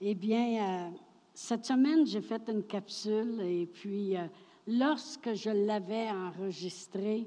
[0.00, 0.90] Eh bien, euh,
[1.34, 4.26] cette semaine, j'ai fait une capsule et puis euh,
[4.68, 7.26] lorsque je l'avais enregistrée,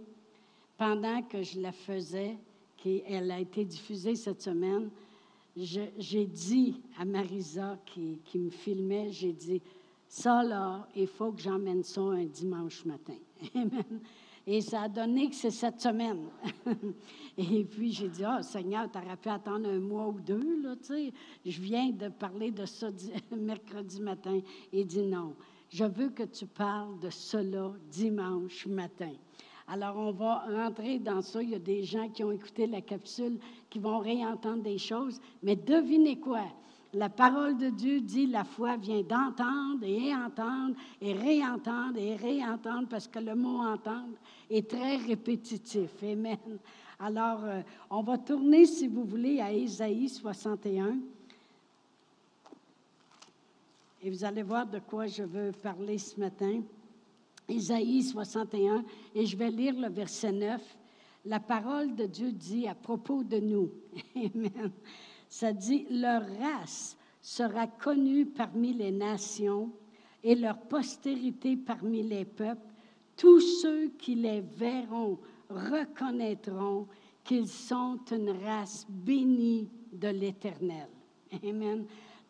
[0.77, 2.37] pendant que je la faisais,
[2.77, 4.89] qu'elle a été diffusée cette semaine,
[5.57, 9.61] j'ai dit à Marisa qui, qui me filmait, j'ai dit,
[10.07, 13.17] ça là, il faut que j'emmène ça un dimanche matin.
[13.53, 13.99] Amen.
[14.47, 16.27] Et ça a donné que c'est cette semaine.
[17.37, 20.75] et puis, j'ai dit, oh, Seigneur, tu aurais pu attendre un mois ou deux, là,
[20.77, 21.13] tu sais.
[21.45, 22.87] Je viens de parler de ça
[23.31, 24.39] mercredi matin.
[24.73, 25.35] Il dit, non,
[25.69, 29.13] je veux que tu parles de cela dimanche matin.
[29.67, 31.41] Alors, on va rentrer dans ça.
[31.41, 35.21] Il y a des gens qui ont écouté la capsule qui vont réentendre des choses.
[35.43, 36.45] Mais devinez quoi?
[36.93, 42.87] La parole de Dieu dit la foi vient d'entendre et entendre et réentendre et réentendre
[42.89, 44.17] parce que le mot entendre
[44.49, 45.89] est très répétitif.
[46.03, 46.37] Amen.
[46.99, 50.97] Alors, euh, on va tourner, si vous voulez, à Ésaïe 61.
[54.03, 56.61] Et vous allez voir de quoi je veux parler ce matin.
[57.47, 58.83] Ésaïe 61,
[59.15, 60.61] et je vais lire le verset 9.
[61.25, 63.71] La parole de Dieu dit à propos de nous.
[64.15, 64.71] Amen.
[65.31, 69.71] Ça dit, leur race sera connue parmi les nations
[70.21, 72.67] et leur postérité parmi les peuples.
[73.15, 75.17] Tous ceux qui les verront
[75.49, 76.85] reconnaîtront
[77.23, 80.89] qu'ils sont une race bénie de l'Éternel.
[81.41, 81.85] Amen.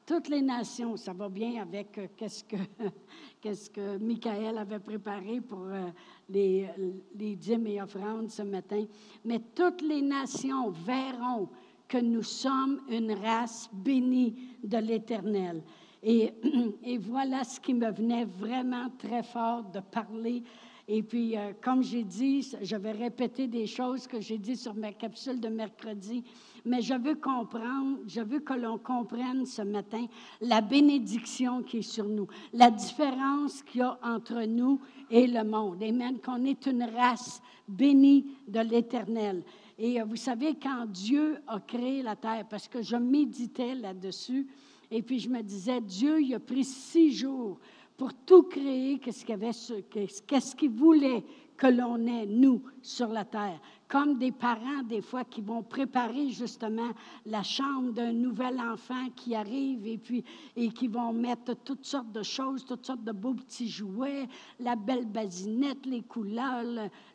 [0.06, 2.58] Toutes les nations, ça va bien avec euh, qu'est-ce que,
[3.42, 5.90] qu'est-ce que Michael avait préparé pour euh,
[6.30, 6.68] les,
[7.16, 8.86] les dîmes et offrandes ce matin.
[9.26, 11.50] Mais toutes les nations verront
[11.92, 15.62] que nous sommes une race bénie de l'Éternel.
[16.02, 16.32] Et,
[16.86, 20.42] et, voilà ce qui me venait vraiment très fort de parler.
[20.88, 24.74] Et puis, euh, comme j'ai dit, je vais répéter des choses que j'ai dit sur
[24.74, 26.24] ma capsule de mercredi,
[26.64, 30.06] mais je veux comprendre, je veux que l'on comprenne ce matin
[30.40, 35.44] la bénédiction qui est sur nous, la différence qu'il y a entre nous et le
[35.44, 35.84] monde.
[35.84, 39.44] Amen, qu'on est une race bénie de l'Éternel.
[39.84, 44.48] Et euh, vous savez, quand Dieu a créé la terre, parce que je méditais là-dessus,
[44.92, 47.60] et puis je me disais, Dieu, il a pris six jours
[47.98, 51.24] pour tout créer, qu'est-ce qu'il voulait
[51.62, 53.60] que l'on ait, nous, sur la terre
[53.92, 56.92] comme des parents, des fois, qui vont préparer justement
[57.26, 60.24] la chambre d'un nouvel enfant qui arrive et puis
[60.56, 64.30] et qui vont mettre toutes sortes de choses, toutes sortes de beaux petits jouets,
[64.62, 66.64] la belle basinette, les couleurs,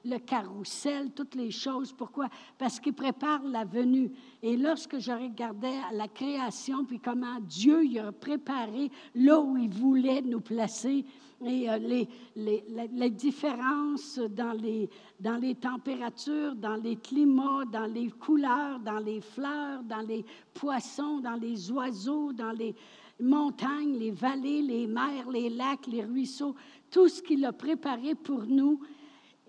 [0.04, 1.94] le, carrousel, toutes les choses.
[1.94, 2.28] Pourquoi?
[2.58, 4.12] Parce qu'ils préparent la venue.
[4.42, 9.70] Et lorsque je regardais la création, puis comment Dieu y a préparé là où il
[9.70, 11.06] voulait nous placer,
[11.44, 14.88] et euh, les, les, les, différences dans les,
[15.20, 21.20] dans les températures, dans les climats, dans les couleurs, dans les fleurs, dans les poissons,
[21.20, 22.74] dans les oiseaux, dans les
[23.20, 26.54] montagnes, les vallées, les mers, les lacs, les ruisseaux,
[26.90, 28.80] tout ce qu'il a préparé pour nous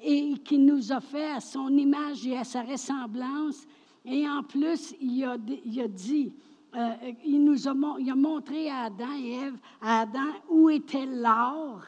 [0.02, 3.66] et qui nous a fait à son image et à sa ressemblance.
[4.06, 6.34] Et en plus, il a, il a dit,
[6.76, 6.94] euh,
[7.26, 11.82] il nous a, montré à Adam et Ève, Adam, où était l'or.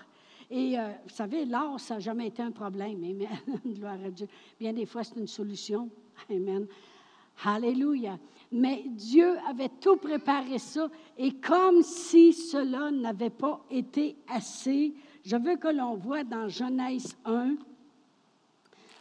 [0.50, 3.04] Et euh, vous savez, l'or, ça n'a jamais été un problème.
[3.04, 3.28] Amen.
[3.66, 4.28] Gloire à Dieu.
[4.60, 5.90] Bien des fois, c'est une solution.
[6.30, 6.66] Amen.
[7.44, 8.18] Alléluia.
[8.52, 10.90] Mais Dieu avait tout préparé ça.
[11.18, 17.16] Et comme si cela n'avait pas été assez, je veux que l'on voit dans Genèse
[17.26, 17.56] 1,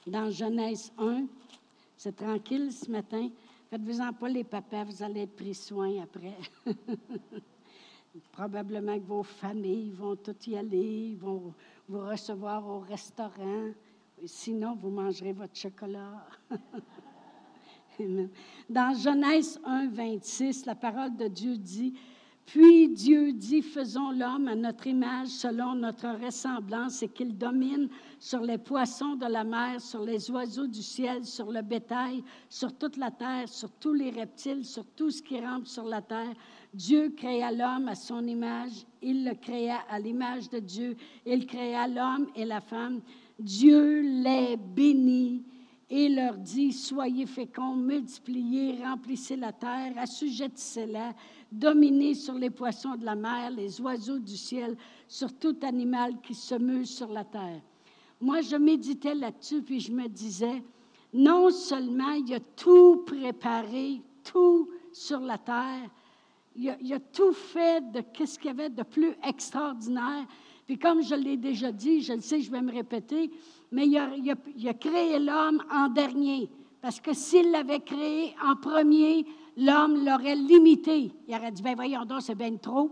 [0.07, 1.25] dans Genèse 1,
[1.97, 3.29] c'est tranquille ce matin,
[3.71, 6.37] Faites-vous-en pas les papas, vous allez être pris soin après.
[8.33, 11.53] Probablement que vos familles vont toutes y aller, vont
[11.87, 13.71] vous recevoir au restaurant.
[14.25, 16.27] Sinon, vous mangerez votre chocolat.
[18.71, 21.95] Dans Genèse 1, 26, la parole de Dieu dit
[22.49, 28.41] puis Dieu dit, faisons l'homme à notre image, selon notre ressemblance, et qu'il domine sur
[28.41, 32.97] les poissons de la mer, sur les oiseaux du ciel, sur le bétail, sur toute
[32.97, 36.33] la terre, sur tous les reptiles, sur tout ce qui rampe sur la terre.
[36.73, 40.97] Dieu créa l'homme à son image, il le créa à l'image de Dieu,
[41.27, 43.03] il créa l'homme et la femme.
[43.39, 45.45] Dieu les bénit
[45.91, 51.15] et leur dit, soyez féconds, multipliez, remplissez la terre, assujettissez-la
[51.51, 56.35] dominer sur les poissons de la mer, les oiseaux du ciel, sur tout animal qui
[56.35, 57.61] se meut sur la terre.
[58.21, 60.63] Moi, je méditais là-dessus, puis je me disais,
[61.13, 65.89] non seulement il a tout préparé, tout sur la terre,
[66.57, 70.27] il a, tout fait de ce qu'il y avait de plus extraordinaire.
[70.67, 73.31] Puis comme je l'ai déjà dit, je le sais, je vais me répéter,
[73.71, 74.11] mais il a,
[74.57, 76.51] il a créé l'homme en dernier.
[76.81, 79.25] Parce que s'il l'avait créé en premier,
[79.59, 81.13] l'homme l'aurait limité.
[81.27, 82.91] Il aurait dit, ben voyons donc, c'est bien trop.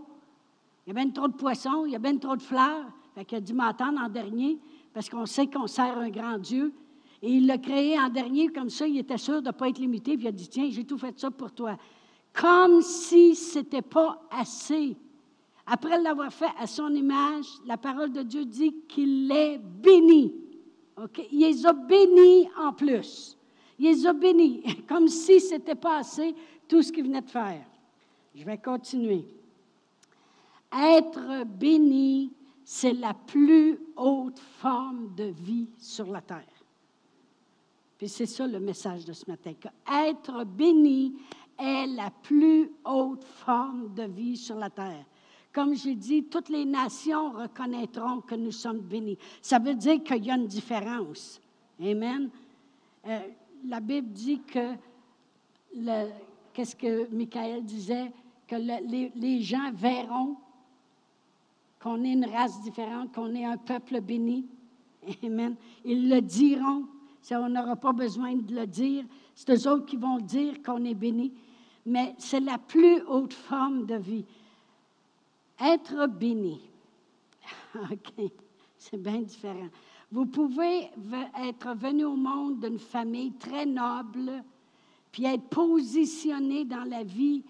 [0.87, 2.87] Il y a bien trop de poissons, il y a bien trop de fleurs.
[3.15, 4.59] Fait a dû m'attendre en dernier,
[4.93, 6.73] parce qu'on sait qu'on sert un grand Dieu.
[7.23, 9.79] Et il l'a créé en dernier, comme ça, il était sûr de ne pas être
[9.79, 10.17] limité.
[10.17, 11.77] Puis il a dit, tiens, j'ai tout fait ça pour toi.
[12.33, 14.97] Comme si ce n'était pas assez.
[15.67, 20.35] Après l'avoir fait à son image, la parole de Dieu dit qu'il les béni.
[21.03, 21.27] OK?
[21.33, 23.37] Il les a bénis en plus.
[23.79, 26.35] Il les a bénis, comme si ce n'était pas assez
[26.69, 27.65] tout ce qu'il venait de faire.
[28.35, 29.25] Je vais continuer.
[30.73, 32.33] Être béni,
[32.65, 36.45] c'est la plus haute forme de vie sur la terre.
[37.97, 39.53] Puis c'est ça le message de ce matin,
[39.91, 41.15] être béni
[41.59, 45.05] est la plus haute forme de vie sur la terre.
[45.53, 49.17] Comme j'ai dit, toutes les nations reconnaîtront que nous sommes bénis.
[49.41, 51.41] Ça veut dire qu'il y a une différence.
[51.81, 52.29] Amen.
[53.07, 53.21] Euh,
[53.67, 54.75] la Bible dit que,
[56.57, 58.11] qu'est-ce que Michael disait,
[58.49, 60.37] que les, gens verront
[61.79, 64.47] qu'on est une race différente, qu'on est un peuple béni.
[65.23, 65.55] Amen.
[65.85, 66.87] Ils le diront.
[67.31, 69.05] On n'aura pas besoin de le dire.
[69.35, 71.33] C'est eux autres qui vont dire qu'on est béni.
[71.85, 74.25] Mais c'est la plus haute forme de vie.
[75.61, 76.61] Être béni.
[77.75, 78.31] OK,
[78.79, 79.69] c'est bien différent.
[80.11, 80.89] Vous pouvez
[81.45, 84.43] être venu au monde d'une famille très noble,
[85.17, 87.43] puis être positionné dans la vie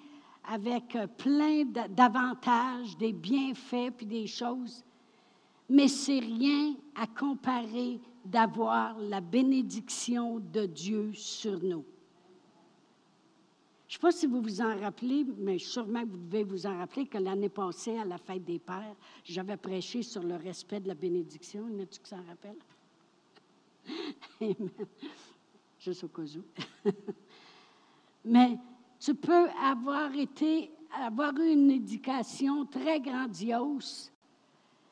[0.45, 4.85] avec euh, plein d'avantages, des bienfaits, puis des choses.
[5.69, 11.85] Mais c'est rien à comparer d'avoir la bénédiction de Dieu sur nous.
[13.89, 16.79] Je ne sais pas si vous vous en rappelez, mais sûrement vous devez vous en
[16.79, 20.87] rappeler que l'année passée, à la fête des pères, j'avais prêché sur le respect de
[20.87, 21.69] la bénédiction.
[21.69, 22.63] Y en a-tu qui s'en rappellent?
[24.41, 24.71] Amen.
[25.81, 26.91] Juste au cas où.
[28.27, 28.59] mais
[28.99, 30.71] tu peux avoir été,
[31.01, 34.13] avoir eu une éducation très grandiose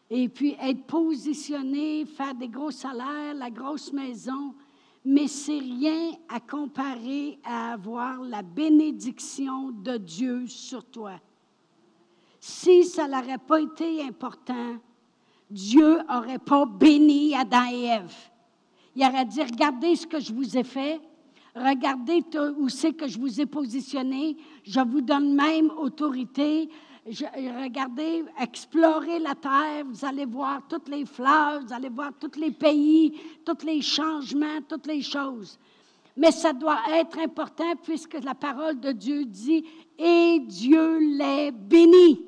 [0.09, 4.55] et puis être positionné, faire des gros salaires, la grosse maison,
[5.05, 11.21] mais c'est rien à comparer à avoir la bénédiction de Dieu sur toi.
[12.39, 14.77] Si ça n'aurait pas été important,
[15.51, 18.15] Dieu n'aurait pas béni Adam et Ève.
[18.95, 21.01] Il aurait dit, regardez ce que je vous ai fait,
[21.55, 22.23] regardez
[22.59, 26.69] où c'est que je vous ai positionné, je vous donne même autorité,
[27.07, 32.51] regardez, explorez la terre, vous allez voir toutes les fleurs, vous allez voir tous les
[32.51, 35.59] pays, tous les changements, toutes les choses.
[36.17, 39.65] Mais ça doit être important puisque la parole de Dieu dit
[39.99, 42.25] Et Dieu les bénit.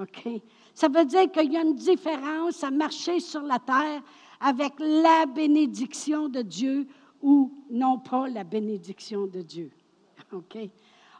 [0.00, 0.28] OK?
[0.74, 4.02] Ça veut dire qu'il y a une différence à marcher sur la terre
[4.40, 6.86] avec la bénédiction de Dieu
[7.22, 9.70] ou non pas la bénédiction de Dieu.
[10.32, 10.58] OK?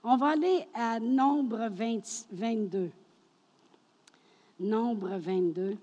[0.05, 2.91] On va aller à Nombre 22.
[4.61, 5.77] Nombre 22.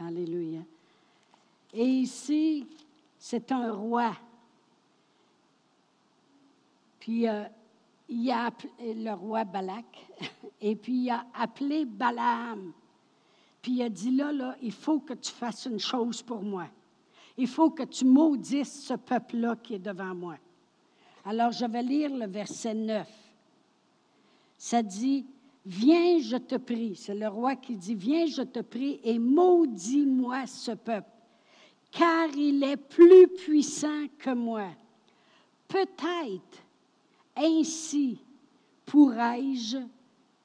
[0.00, 0.60] Alléluia.
[1.72, 2.66] Et ici,
[3.18, 4.12] c'est un roi.
[6.98, 7.44] Puis euh,
[8.08, 9.84] il a appelé le roi Balak,
[10.60, 12.72] et puis il a appelé Balaam.
[13.62, 16.66] Puis il a dit là, là, il faut que tu fasses une chose pour moi.
[17.40, 20.36] Il faut que tu maudisses ce peuple-là qui est devant moi.
[21.24, 23.08] Alors, je vais lire le verset 9.
[24.58, 25.24] Ça dit,
[25.64, 26.94] Viens, je te prie.
[26.96, 31.08] C'est le roi qui dit, Viens, je te prie, et maudis-moi ce peuple,
[31.90, 34.68] car il est plus puissant que moi.
[35.66, 36.62] Peut-être
[37.34, 38.18] ainsi
[38.84, 39.78] pourrais-je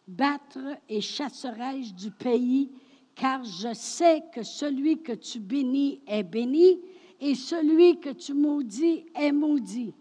[0.07, 2.71] battre et chasserai-je du pays,
[3.15, 6.79] car je sais que celui que tu bénis est béni,
[7.19, 9.93] et celui que tu maudis est maudit.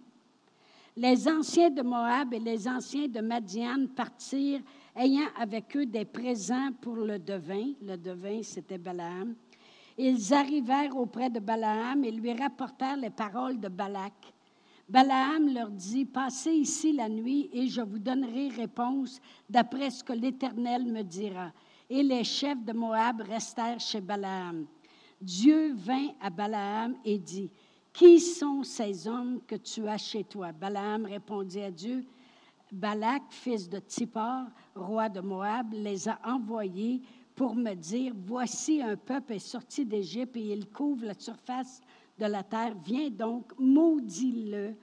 [0.97, 4.61] Les anciens de Moab et les anciens de Madian partirent,
[4.97, 7.73] ayant avec eux des présents pour le devin.
[7.83, 9.35] Le devin, c'était Balaam.
[9.97, 14.13] Ils arrivèrent auprès de Balaam et lui rapportèrent les paroles de Balak.
[14.89, 20.13] Balaam leur dit, Passez ici la nuit et je vous donnerai réponse d'après ce que
[20.13, 21.53] l'Éternel me dira.
[21.91, 24.67] Et les chefs de Moab restèrent chez Balaam.
[25.21, 27.51] Dieu vint à Balaam et dit,
[27.93, 30.53] qui sont ces hommes que tu as chez toi?
[30.53, 32.05] Balaam répondit à Dieu,
[32.73, 37.03] Balak, fils de Tippar, roi de Moab, les a envoyés
[37.37, 41.81] pour me dire, voici un peuple est sorti d'Égypte et il couvre la surface
[42.19, 42.75] de la terre.
[42.85, 44.75] Viens donc, maudis-le.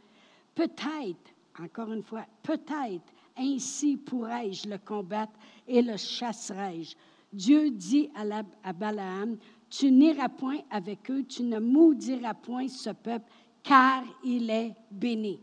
[0.55, 5.33] Peut-être, encore une fois, peut-être, ainsi pourrais-je le combattre
[5.67, 6.95] et le chasserai-je.
[7.31, 9.37] Dieu dit à, Balaam,
[9.69, 13.25] tu n'iras point avec eux, tu ne maudiras point ce peuple,
[13.63, 15.39] car il est béni.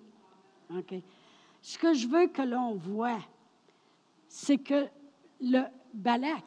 [1.63, 3.21] Ce que je veux que l'on voit,
[4.29, 4.87] c'est que
[5.41, 5.63] le
[5.95, 6.45] Balak,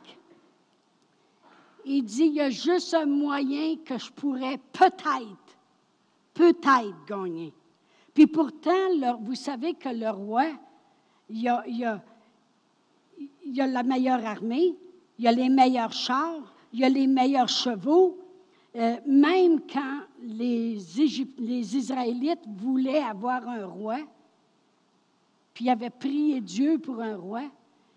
[1.86, 5.58] il dit, il y a juste un moyen que je pourrais peut-être,
[6.34, 7.54] peut-être gagner.
[8.14, 10.52] Puis pourtant, vous savez que le roi,
[11.32, 11.42] il
[13.46, 14.76] y a, la meilleure armée,
[15.18, 18.18] il y a les meilleurs chars, il y a les meilleurs chevaux.
[18.76, 20.78] Euh, même quand les,
[21.38, 23.98] les Israélites voulaient avoir un roi,
[25.54, 27.44] puis avaient prié Dieu pour un roi,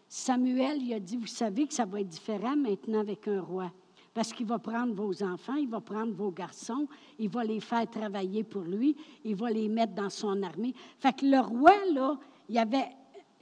[0.08, 3.72] Samuel il a dit, vous savez que ça va être différent maintenant avec un roi.
[4.12, 6.86] Parce qu'il va prendre vos enfants, il va prendre vos garçons,
[7.18, 10.72] il va les faire travailler pour lui, il va les mettre dans son armée.
[11.00, 12.16] Fait que le roi, là,
[12.48, 12.90] il avait,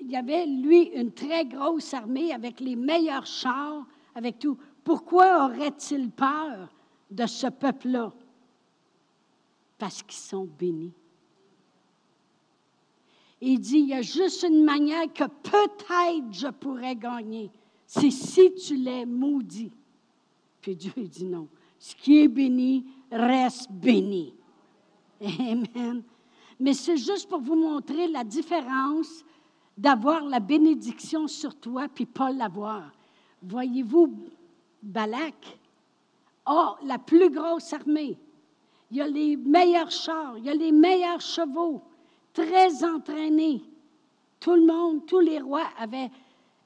[0.04, 4.58] il y avait, lui, une très grosse armée avec les meilleurs chars, avec tout.
[4.82, 6.68] Pourquoi aurait-il peur
[7.10, 8.12] de ce peuple-là?
[9.78, 10.92] Parce qu'ils sont bénis.
[13.40, 17.50] Il dit, il y a juste une manière que peut-être je pourrais gagner.
[17.86, 19.72] C'est si tu l'es maudit.
[20.60, 21.48] Puis Dieu dit non.
[21.78, 24.34] Ce qui est béni reste béni.
[25.20, 26.02] Amen.
[26.60, 29.24] Mais c'est juste pour vous montrer la différence
[29.76, 32.92] d'avoir la bénédiction sur toi puis pas l'avoir.
[33.42, 34.14] Voyez-vous,
[34.82, 35.58] Balak
[36.44, 38.18] a la plus grosse armée.
[38.90, 41.82] Il y a les meilleurs chars, il y a les meilleurs chevaux,
[42.32, 43.62] très entraînés.
[44.38, 46.10] Tout le monde, tous les rois avaient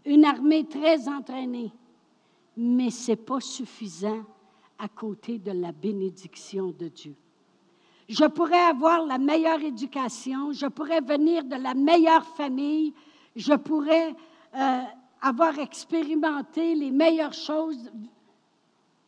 [0.05, 1.73] une armée très entraînée.
[2.57, 4.25] Mais ce n'est pas suffisant
[4.79, 7.15] à côté de la bénédiction de Dieu.
[8.09, 12.95] Je pourrais avoir la meilleure éducation, je pourrais venir de la meilleure famille,
[13.35, 14.15] je pourrais
[14.55, 14.83] euh,
[15.21, 17.91] avoir expérimenté les meilleures choses.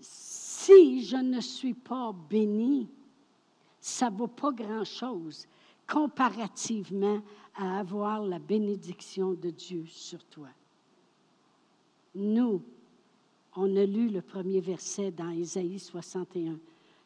[0.00, 2.88] Si je ne suis pas béni,
[3.81, 5.47] ça ne vaut pas grand-chose
[5.87, 7.21] comparativement
[7.57, 10.49] à avoir la bénédiction de Dieu sur toi.
[12.14, 12.62] Nous,
[13.57, 16.59] on a lu le premier verset dans Isaïe 61,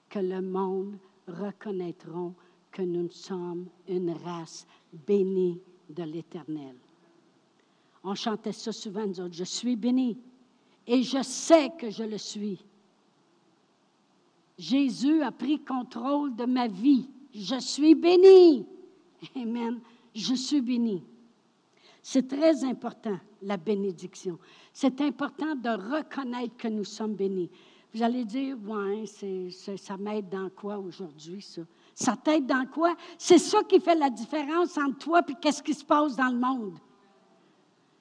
[0.08, 0.96] que le monde
[1.28, 2.34] reconnaîtront
[2.70, 4.66] que nous sommes une race
[5.06, 5.60] bénie
[5.90, 6.76] de l'Éternel.
[8.04, 10.18] On chantait ça souvent, nous autres, je suis béni
[10.86, 12.58] et je sais que je le suis.
[14.58, 17.08] Jésus a pris contrôle de ma vie.
[17.34, 18.66] Je suis béni.
[19.36, 19.80] Amen.
[20.14, 21.02] Je suis béni.
[22.02, 24.38] C'est très important, la bénédiction.
[24.72, 27.48] C'est important de reconnaître que nous sommes bénis.
[27.94, 29.04] Vous allez dire, ouais,
[29.76, 31.62] ça m'aide dans quoi aujourd'hui, ça?
[31.94, 32.94] Ça t'aide dans quoi?
[33.18, 36.38] C'est ça qui fait la différence entre toi et qu'est-ce qui se passe dans le
[36.38, 36.78] monde.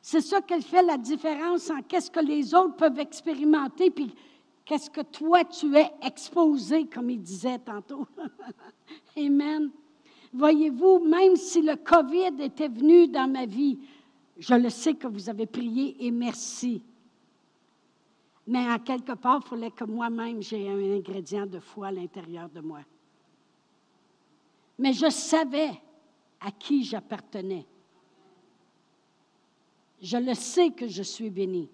[0.01, 4.15] C'est ça qui fait la différence en qu'est-ce que les autres peuvent expérimenter puis
[4.63, 8.07] qu'est-ce que toi tu es exposé, comme il disait tantôt.
[9.17, 9.69] Amen.
[10.33, 13.77] Voyez-vous, même si le COVID était venu dans ma vie,
[14.37, 16.81] je le sais que vous avez prié et merci.
[18.47, 22.49] Mais en quelque part, il fallait que moi-même j'ai un ingrédient de foi à l'intérieur
[22.49, 22.81] de moi.
[24.79, 25.71] Mais je savais
[26.39, 27.65] à qui j'appartenais.
[30.01, 31.69] Je le sais que je suis béni.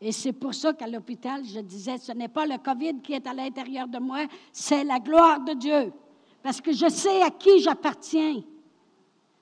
[0.00, 3.26] Et c'est pour ça qu'à l'hôpital, je disais, ce n'est pas le COVID qui est
[3.26, 5.92] à l'intérieur de moi, c'est la gloire de Dieu.
[6.42, 8.42] Parce que je sais à qui j'appartiens.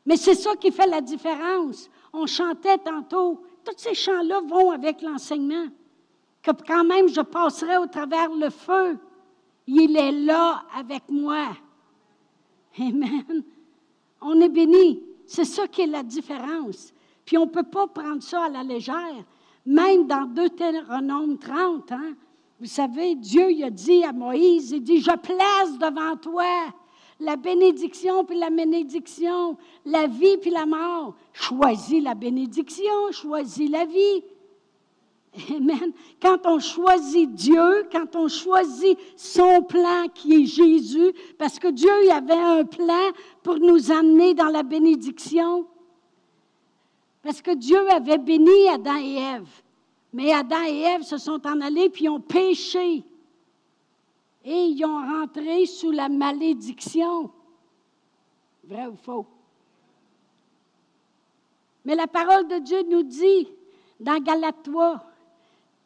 [0.05, 1.89] Mais c'est ça qui fait la différence.
[2.13, 5.67] On chantait tantôt, tous ces chants-là vont avec l'enseignement
[6.55, 8.99] que quand même je passerai au travers le feu,
[9.67, 11.49] il est là avec moi.
[12.79, 13.43] Amen.
[14.21, 15.03] On est béni.
[15.27, 16.93] C'est ça qui est la différence.
[17.25, 19.25] Puis on ne peut pas prendre ça à la légère.
[19.65, 22.15] Même dans Deutéronome 30, hein,
[22.61, 26.45] vous savez, Dieu a dit à Moïse, il dit, je place devant toi
[27.19, 31.15] la bénédiction puis la bénédiction, la vie puis la mort.
[31.33, 34.23] Choisis la bénédiction, choisis la vie.
[35.51, 35.93] Amen.
[36.21, 41.91] Quand on choisit Dieu, quand on choisit son plan qui est Jésus, parce que Dieu
[42.05, 43.11] y avait un plan
[43.43, 45.67] pour nous amener dans la bénédiction.
[47.23, 49.63] Parce que Dieu avait béni Adam et Ève.
[50.13, 53.05] Mais Adam et Ève se sont en allés puis ont péché.
[54.45, 57.31] Et ils ont rentré sous la malédiction.
[58.65, 59.27] Vrai ou faux?
[61.85, 63.49] Mais la parole de Dieu nous dit
[64.01, 65.03] dans Galates 3,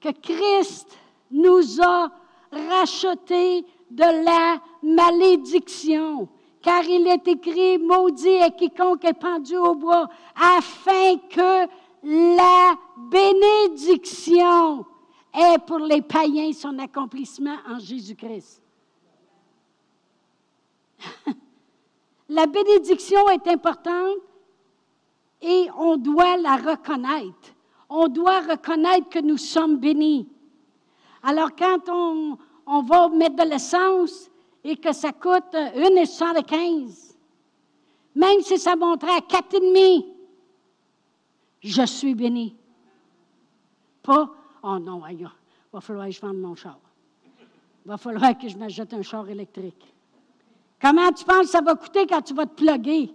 [0.00, 0.96] que Christ
[1.30, 2.10] nous a
[2.50, 6.28] rachetés de la malédiction.
[6.62, 11.66] Car il est écrit, maudit est quiconque est pendu au bois, afin que
[12.02, 14.84] la bénédiction
[15.34, 18.62] est pour les païens son accomplissement en Jésus-Christ.
[22.28, 24.18] La bénédiction est importante
[25.42, 27.54] et on doit la reconnaître.
[27.90, 30.28] On doit reconnaître que nous sommes bénis.
[31.22, 34.30] Alors quand on, va mettre de l'essence
[34.62, 37.16] et que ça coûte 1,75,
[38.14, 40.06] même si ça montrait à 4,5,
[41.60, 42.54] je suis béni.
[44.02, 44.30] Pas,
[44.62, 45.28] oh non, il
[45.72, 46.78] va falloir que je vende mon char.
[47.84, 49.94] Il va falloir que je m'achète un char électrique.
[50.80, 53.12] Comment tu penses que ça va coûter quand tu vas te plugger?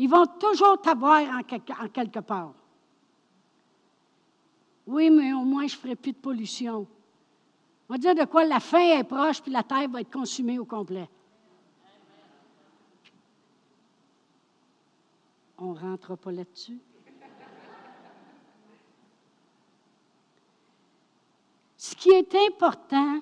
[0.00, 2.54] Ils vont toujours t'avoir en, quelque part.
[4.86, 6.86] Oui, mais au moins, je ne ferai plus de pollution.
[7.86, 10.58] On va dire de quoi la fin est proche, puis la terre va être consumée
[10.58, 11.06] au complet.
[15.58, 16.78] On ne rentre pas là-dessus.
[21.76, 23.20] Ce qui est important,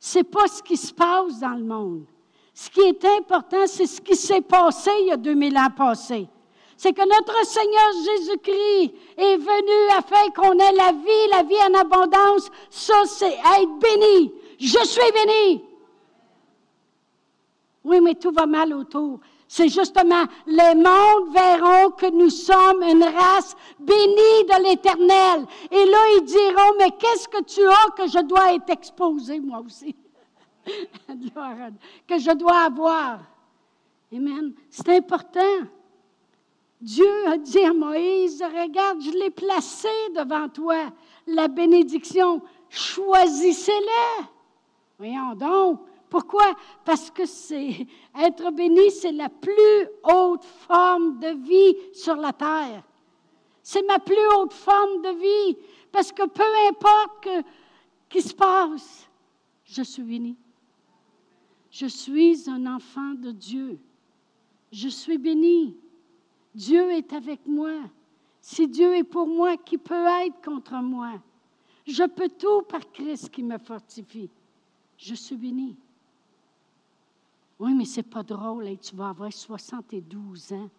[0.00, 2.06] ce n'est pas ce qui se passe dans le monde.
[2.60, 6.26] Ce qui est important, c'est ce qui s'est passé il y a 2000 ans passés.
[6.76, 11.78] C'est que notre Seigneur Jésus-Christ est venu afin qu'on ait la vie, la vie en
[11.78, 12.50] abondance.
[12.68, 14.32] Ça, c'est être béni.
[14.58, 15.64] Je suis béni.
[17.84, 19.20] Oui, mais tout va mal autour.
[19.46, 25.46] C'est justement, les mondes verront que nous sommes une race bénie de l'Éternel.
[25.70, 29.62] Et là, ils diront, mais qu'est-ce que tu as que je dois être exposé, moi
[29.64, 29.94] aussi?
[32.06, 33.20] que je dois avoir.
[34.12, 34.52] Amen.
[34.70, 35.66] C'est important.
[36.80, 40.92] Dieu a dit à Moïse, regarde, je l'ai placé devant toi,
[41.26, 44.28] la bénédiction, choisissez-la.
[44.96, 46.54] Voyons donc, pourquoi?
[46.84, 47.86] Parce que c'est
[48.18, 52.82] être béni, c'est la plus haute forme de vie sur la terre.
[53.62, 55.58] C'est ma plus haute forme de vie.
[55.92, 57.42] Parce que peu importe ce
[58.08, 59.08] qui se passe,
[59.64, 60.36] je suis béni.
[61.70, 63.78] Je suis un enfant de Dieu.
[64.72, 65.76] Je suis béni.
[66.54, 67.74] Dieu est avec moi.
[68.40, 71.20] Si Dieu est pour moi, qui peut être contre moi?
[71.86, 74.30] Je peux tout par Christ qui me fortifie.
[74.96, 75.76] Je suis béni.
[77.58, 80.70] Oui, mais c'est pas drôle, tu vas avoir 72 ans,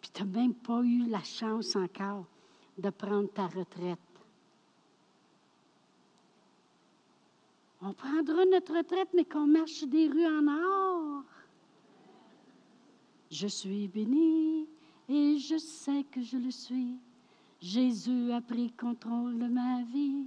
[0.00, 2.24] puis tu n'as même pas eu la chance encore
[2.78, 3.98] de prendre ta retraite.
[7.82, 11.24] On prendra notre retraite, mais qu'on marche des rues en or.
[13.30, 14.66] Je suis béni
[15.08, 16.96] et je sais que je le suis.
[17.60, 20.26] Jésus a pris contrôle de ma vie.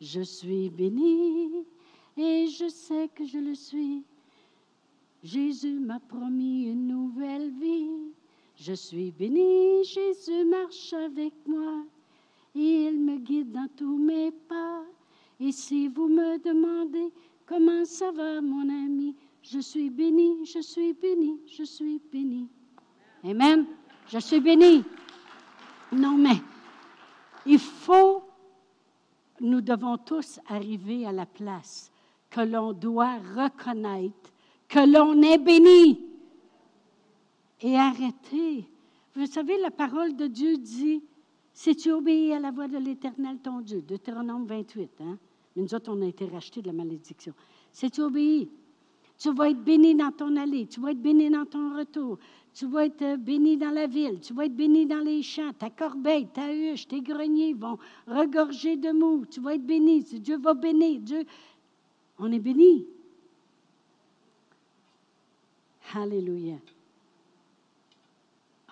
[0.00, 1.64] Je suis béni
[2.16, 4.02] et je sais que je le suis.
[5.22, 8.12] Jésus m'a promis une nouvelle vie.
[8.56, 11.84] Je suis béni, Jésus marche avec moi.
[12.54, 14.84] Il me guide dans tous mes pas.
[15.40, 17.12] Et si vous me demandez
[17.46, 22.48] comment ça va, mon ami, je suis béni, je suis béni, je suis béni.
[23.24, 23.66] Amen.
[24.08, 24.84] Je suis béni.
[25.92, 26.36] Non, mais
[27.46, 28.22] il faut,
[29.40, 31.90] nous devons tous arriver à la place
[32.30, 34.32] que l'on doit reconnaître
[34.68, 36.00] que l'on est béni.
[37.60, 38.68] Et arrêtez.
[39.14, 41.02] Vous savez, la parole de Dieu dit,
[41.52, 45.18] si tu obéis à la voix de l'Éternel, ton Dieu, Deutéronome 28, hein?
[45.54, 47.32] Mais nous autres, on a été rachetés de la malédiction.
[47.72, 48.48] Si tu obéis,
[49.18, 52.18] tu vas être béni dans ton allée, tu vas être béni dans ton retour,
[52.52, 55.52] tu vas être euh, béni dans la ville, tu vas être béni dans les champs,
[55.52, 60.38] ta corbeille, ta huche, tes greniers vont regorger de mou, tu vas être béni, Dieu
[60.38, 61.24] va bénir, Dieu,
[62.18, 62.86] on est béni.
[65.94, 66.56] Alléluia.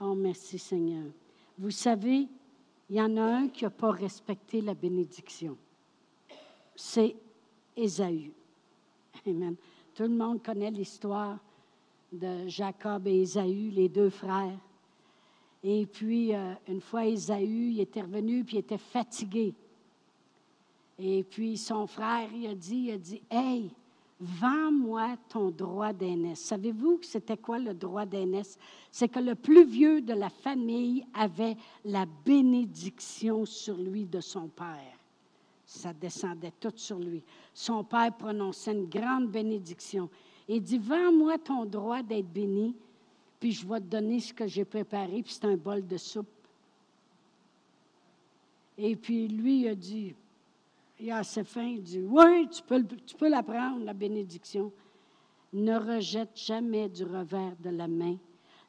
[0.00, 1.04] Oh, merci Seigneur.
[1.56, 2.26] Vous savez,
[2.90, 5.56] il y en a un qui n'a pas respecté la bénédiction.
[6.84, 7.14] C'est
[7.76, 8.32] Ésaü.
[9.24, 9.54] Amen.
[9.94, 11.38] Tout le monde connaît l'histoire
[12.10, 14.58] de Jacob et Ésaü, les deux frères.
[15.62, 19.54] Et puis, euh, une fois, Ésaü, il était revenu, puis il était fatigué.
[20.98, 23.70] Et puis, son frère, il a dit, il a dit, Hey,
[24.20, 26.40] Vends-moi ton droit d'aînesse.
[26.40, 28.56] Savez-vous que c'était quoi le droit d'aînesse?
[28.92, 34.46] C'est que le plus vieux de la famille avait la bénédiction sur lui de son
[34.46, 35.01] père.
[35.72, 37.22] Ça descendait tout sur lui.
[37.54, 40.10] Son père prononçait une grande bénédiction.
[40.46, 42.76] Il dit, vends-moi ton droit d'être béni,
[43.40, 46.28] puis je vais te donner ce que j'ai préparé, puis c'est un bol de soupe.
[48.76, 50.14] Et puis lui a dit,
[51.00, 54.72] il a assez faim, il dit Oui, tu peux, tu peux la prendre, la bénédiction.
[55.52, 58.16] Ne rejette jamais du revers de la main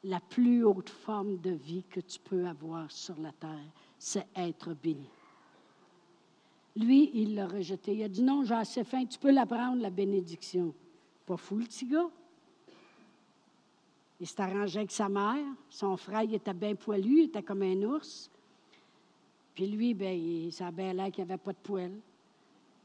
[0.04, 4.74] la plus haute forme de vie que tu peux avoir sur la terre, c'est être
[4.74, 5.08] béni.
[6.76, 7.94] Lui, il l'a rejeté.
[7.94, 10.74] Il a dit Non, j'ai assez faim, tu peux la prendre, la bénédiction.
[11.26, 12.10] Pas fou, le petit gars.
[14.20, 15.44] Il s'est arrangé avec sa mère.
[15.68, 18.30] Son frère, il était bien poilu, il était comme un ours.
[19.54, 22.00] Puis lui, ben, il, ça avait l'air qu'il avait pas de poils.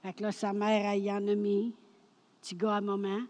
[0.02, 1.74] Fait que là, sa mère, elle y en a mis.
[2.42, 3.22] Petit gars à maman.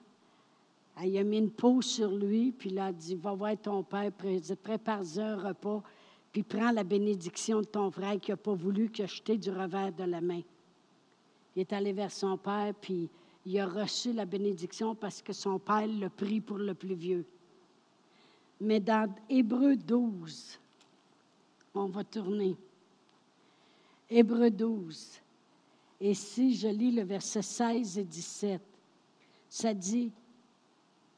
[1.02, 4.12] Elle a mis une peau sur lui, puis là, elle dit Va voir ton père,
[4.62, 5.82] prépare un repas,
[6.32, 9.50] puis prends la bénédiction de ton frère qui n'a pas voulu, qui a jeté du
[9.50, 10.42] revers de la main.
[11.56, 13.10] Il est allé vers son père, puis
[13.46, 17.26] il a reçu la bénédiction parce que son père l'a pris pour le plus vieux.
[18.62, 20.60] Mais dans Hébreu 12,
[21.74, 22.56] on va tourner.
[24.10, 25.20] Hébreu 12.
[26.02, 28.62] Et si je lis le verset 16 et 17,
[29.50, 30.12] ça dit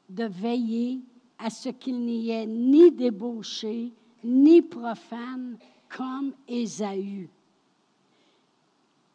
[0.08, 1.00] de veiller
[1.38, 3.92] à ce qu'il n'y ait ni débauché,
[4.24, 5.58] ni profane
[5.88, 7.28] comme Ésaü,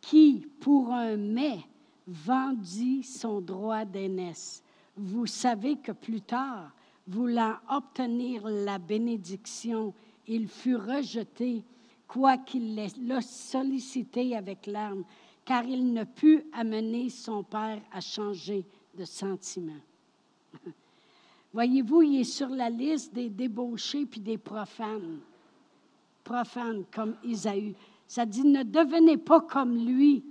[0.02, 1.66] qui, pour un mets,
[2.08, 4.64] vendit son droit d'aînesse.
[4.96, 6.72] Vous savez que plus tard,
[7.08, 9.94] voulant obtenir la bénédiction,
[10.28, 11.64] il fut rejeté,
[12.08, 15.04] quoiqu'il l'ait sollicité avec larmes,
[15.46, 18.66] car il ne put amener son père à changer
[18.98, 19.80] de sentiment.
[21.58, 25.18] Voyez-vous, il est sur la liste des débauchés puis des profanes.
[26.24, 27.74] Profanes comme Isaïe.
[28.08, 30.24] Ça dit, ne devenez pas comme lui,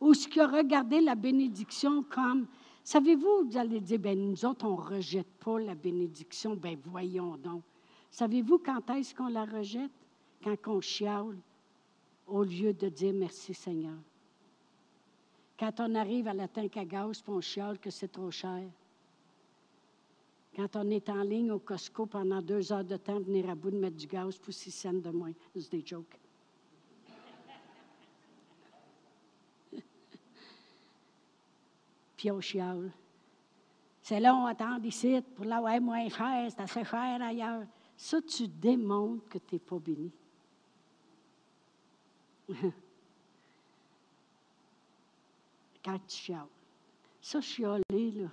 [0.00, 2.46] ou ce qui a regardé la bénédiction comme,
[2.82, 7.36] savez-vous, vous allez dire, ben nous autres, on ne rejette pas la bénédiction, ben voyons
[7.36, 7.62] donc.
[8.10, 9.92] Savez-vous quand est-ce qu'on la rejette?
[10.42, 11.36] Quand on chiale,
[12.26, 13.98] au lieu de dire merci Seigneur.
[15.58, 18.62] Quand on arrive à la tank à on chiale que c'est trop cher.
[20.54, 23.70] Quand on est en ligne au Costco pendant deux heures de temps, venir à bout
[23.70, 25.32] de mettre du gaz pour six cents de moins.
[25.54, 26.18] C'est des jokes.
[32.16, 32.92] Puis on chiale.
[34.02, 37.64] C'est long à attendre ici pour l'avoir moins cher, c'est assez cher ailleurs.
[37.96, 40.12] Ça, tu démontres que tu n'es pas béni.
[45.84, 46.46] Quand tu chiales.
[47.22, 48.28] Ça, chialer, là,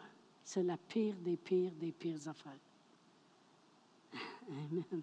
[0.47, 2.53] c'est la pire des pires des pires affaires.
[4.49, 5.01] Amen.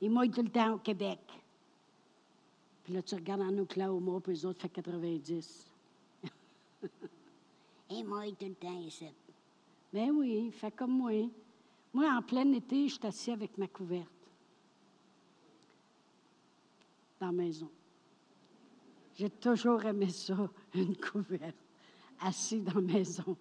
[0.00, 1.20] Il mouille tout le temps au Québec.
[2.82, 5.70] Puis là, tu regardes en Oklahoma, puis les autres font 90.
[7.90, 9.08] Il mouille tout le temps ici.
[9.92, 11.28] Ben oui, il fait comme moi.
[11.92, 14.08] Moi, en plein été, je suis assis avec ma couverte.
[17.20, 17.68] Dans la maison.
[19.16, 21.56] J'ai toujours aimé ça, une couverte,
[22.22, 23.36] assis dans la maison.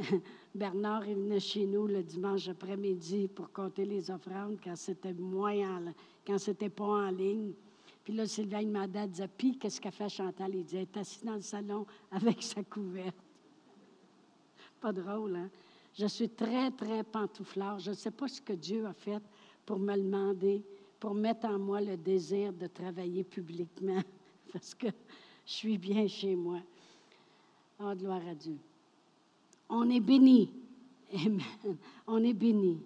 [0.54, 5.92] Bernard est venu chez nous le dimanche après-midi pour compter les offrandes quand c'était moins
[6.26, 7.52] quand c'était pas en ligne.
[8.04, 10.54] Puis là, Sylvain m'a dit Puis, qu'est-ce qu'a fait Chantal?
[10.54, 13.16] Il dit Elle est assise dans le salon avec sa couverte.
[14.80, 15.50] Pas drôle, hein?
[15.92, 17.78] Je suis très, très pantouflard.
[17.80, 19.22] Je ne sais pas ce que Dieu a fait
[19.66, 20.62] pour me demander,
[20.98, 24.00] pour mettre en moi le désir de travailler publiquement,
[24.52, 24.86] parce que
[25.44, 26.60] je suis bien chez moi.
[27.80, 28.58] Oh, gloire à Dieu.
[29.70, 30.50] On est béni.
[31.14, 31.76] Amen.
[32.06, 32.78] On est béni.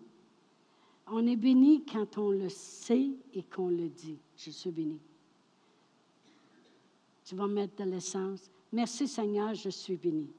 [1.06, 4.18] On est béni quand on le sait et qu'on le dit.
[4.36, 4.98] Je suis béni.
[7.24, 8.50] Tu vas mettre de l'essence.
[8.72, 10.30] Merci Seigneur, je suis béni.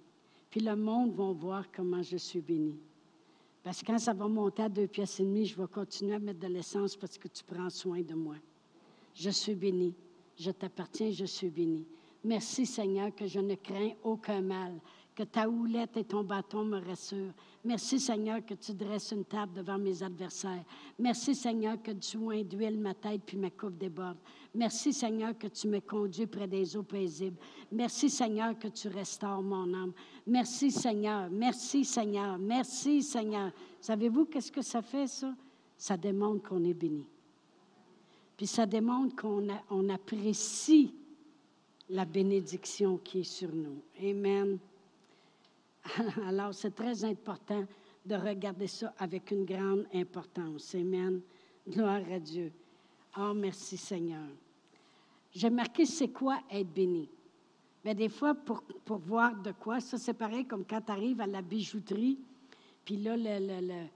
[0.49, 2.77] Puis le monde va voir comment je suis béni.
[3.63, 6.19] Parce que quand ça va monter à deux pièces et demie, je vais continuer à
[6.19, 8.35] mettre de l'essence parce que tu prends soin de moi.
[9.15, 9.93] Je suis béni.
[10.37, 11.85] Je t'appartiens, je suis béni.
[12.23, 14.73] Merci Seigneur que je ne crains aucun mal,
[15.15, 17.33] que ta houlette et ton bâton me rassurent.
[17.63, 20.63] Merci, Seigneur, que tu dresses une table devant mes adversaires.
[20.99, 24.17] Merci, Seigneur, que tu oins d'huile ma tête puis ma coupe déborde.
[24.53, 27.37] Merci, Seigneur, que tu me conduis près des eaux paisibles.
[27.71, 29.93] Merci, Seigneur, que tu restaures mon âme.
[30.27, 31.29] Merci, Seigneur.
[31.31, 32.37] Merci, Seigneur.
[32.37, 33.51] Merci, Seigneur.
[33.79, 35.33] Savez-vous qu'est-ce que ça fait, ça?
[35.77, 37.07] Ça démontre qu'on est béni.
[38.35, 40.93] Puis ça démontre qu'on on apprécie
[41.89, 43.81] la bénédiction qui est sur nous.
[44.01, 44.59] Amen.
[46.27, 47.65] Alors, c'est très important
[48.05, 50.75] de regarder ça avec une grande importance.
[50.75, 51.21] Amen.
[51.67, 52.51] Gloire à Dieu.
[53.17, 54.27] Oh, merci Seigneur.
[55.31, 57.09] J'ai marqué c'est quoi être béni?
[57.83, 61.21] Mais des fois, pour, pour voir de quoi, ça c'est pareil comme quand tu arrives
[61.21, 62.19] à la bijouterie,
[62.83, 63.87] puis là, le, le,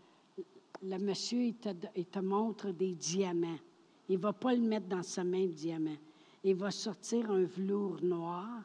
[0.83, 3.59] le, monsieur, il te, il te, montre des diamants.
[4.07, 5.97] Il ne va pas le mettre dans sa main, le diamant.
[6.43, 8.63] Il va sortir un velours noir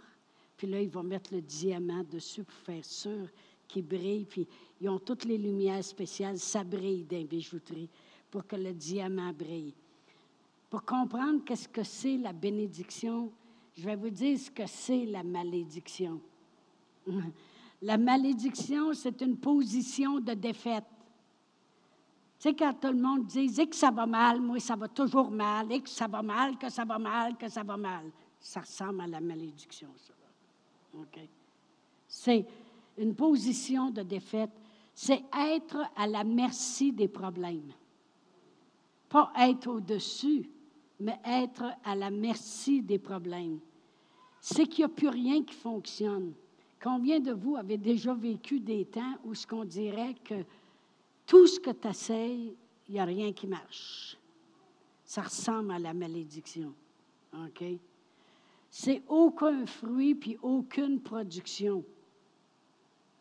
[0.56, 3.28] puis là, ils vont mettre le diamant dessus pour faire sûr
[3.66, 4.24] qu'il brille.
[4.24, 4.46] Puis
[4.80, 7.88] ils ont toutes les lumières spéciales, ça brille dans bijouterie
[8.30, 9.74] pour que le diamant brille.
[10.70, 13.30] Pour comprendre qu'est-ce que c'est la bénédiction,
[13.76, 16.20] je vais vous dire ce que c'est la malédiction.
[17.82, 20.86] La malédiction, c'est une position de défaite.
[22.38, 24.88] Tu sais, quand tout le monde dit et que ça va mal, moi, ça va
[24.88, 28.10] toujours mal, et que ça va mal, que ça va mal, que ça va mal.
[28.40, 30.14] Ça ressemble à la malédiction, ça.
[31.00, 31.20] OK?
[32.06, 32.46] C'est
[32.98, 34.50] une position de défaite.
[34.94, 37.72] C'est être à la merci des problèmes.
[39.08, 40.48] Pas être au-dessus,
[41.00, 43.58] mais être à la merci des problèmes.
[44.40, 46.32] C'est qu'il n'y a plus rien qui fonctionne.
[46.80, 50.44] Combien de vous avez déjà vécu des temps où ce qu'on dirait que
[51.26, 52.54] tout ce que tu essayes,
[52.88, 54.18] il n'y a rien qui marche?
[55.04, 56.74] Ça ressemble à la malédiction.
[57.32, 57.64] OK?
[58.76, 61.84] C'est aucun fruit puis aucune production.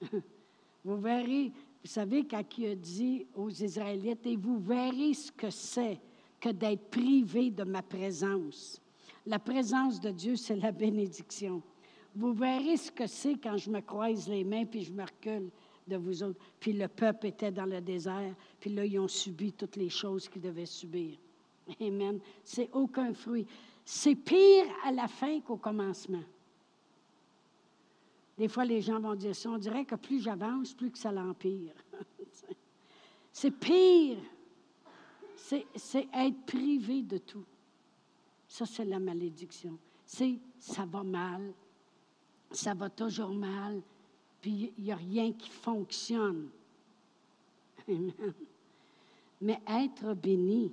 [0.84, 1.52] vous verrez,
[1.84, 6.00] vous savez, quand il a dit aux Israélites, et vous verrez ce que c'est
[6.40, 8.82] que d'être privé de ma présence.
[9.28, 11.62] La présence de Dieu, c'est la bénédiction.
[12.16, 15.52] Vous verrez ce que c'est quand je me croise les mains puis je me recule
[15.88, 16.40] de vous autres.
[16.60, 20.28] Puis le peuple était dans le désert, puis là, ils ont subi toutes les choses
[20.28, 21.16] qu'ils devaient subir.
[21.80, 22.20] Amen.
[22.44, 23.46] C'est aucun fruit.
[23.86, 26.24] C'est pire à la fin qu'au commencement.
[28.38, 29.50] Des fois, les gens vont dire ça.
[29.50, 31.74] On dirait que plus j'avance, plus que ça l'empire.
[33.32, 34.18] c'est pire.
[35.36, 37.44] C'est, être privé de tout.
[38.48, 39.78] Ça, c'est la malédiction.
[40.06, 41.54] C'est ça va mal,
[42.52, 43.82] ça va toujours mal,
[44.42, 46.50] puis il n'y a rien qui fonctionne.
[47.88, 48.34] Amen.
[49.42, 50.72] Mais être béni,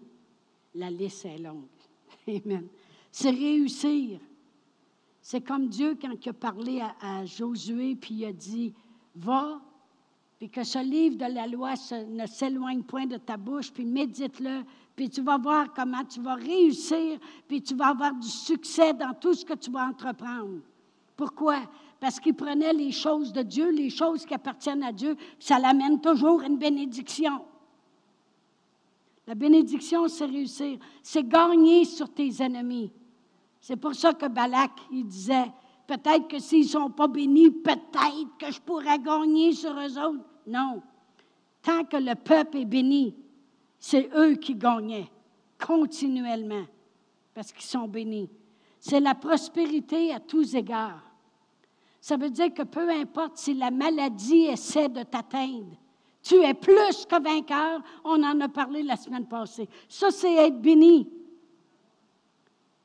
[0.74, 1.66] la liste est longue.
[2.28, 2.68] Amen.
[3.10, 4.20] C'est réussir.
[5.20, 8.72] C'est comme Dieu quand il a parlé à, Josué, puis il a dit,
[9.14, 9.60] va,
[10.38, 11.74] puis que ce livre de la loi
[12.08, 14.62] ne s'éloigne point de ta bouche, puis médite-le,
[14.96, 19.12] puis tu vas voir comment tu vas réussir, puis tu vas avoir du succès dans
[19.14, 20.60] tout ce que tu vas entreprendre.
[21.16, 21.60] Pourquoi?
[22.00, 26.00] parce qu'il prenait les choses de Dieu, les choses qui appartiennent à Dieu, ça l'amène
[26.00, 27.44] toujours à une bénédiction.
[29.26, 32.90] La bénédiction, c'est réussir, c'est gagner sur tes ennemis.
[33.60, 35.50] C'est pour ça que Balak, il disait,
[35.86, 40.24] peut-être que s'ils ne sont pas bénis, peut-être que je pourrais gagner sur eux autres.
[40.46, 40.82] Non.
[41.62, 43.14] Tant que le peuple est béni,
[43.78, 45.10] c'est eux qui gagnaient
[45.58, 46.64] continuellement
[47.34, 48.30] parce qu'ils sont bénis.
[48.78, 51.02] C'est la prospérité à tous égards.
[52.00, 55.76] Ça veut dire que peu importe si la maladie essaie de t'atteindre,
[56.22, 57.82] tu es plus que vainqueur.
[58.04, 59.68] On en a parlé la semaine passée.
[59.88, 61.08] Ça, c'est être béni.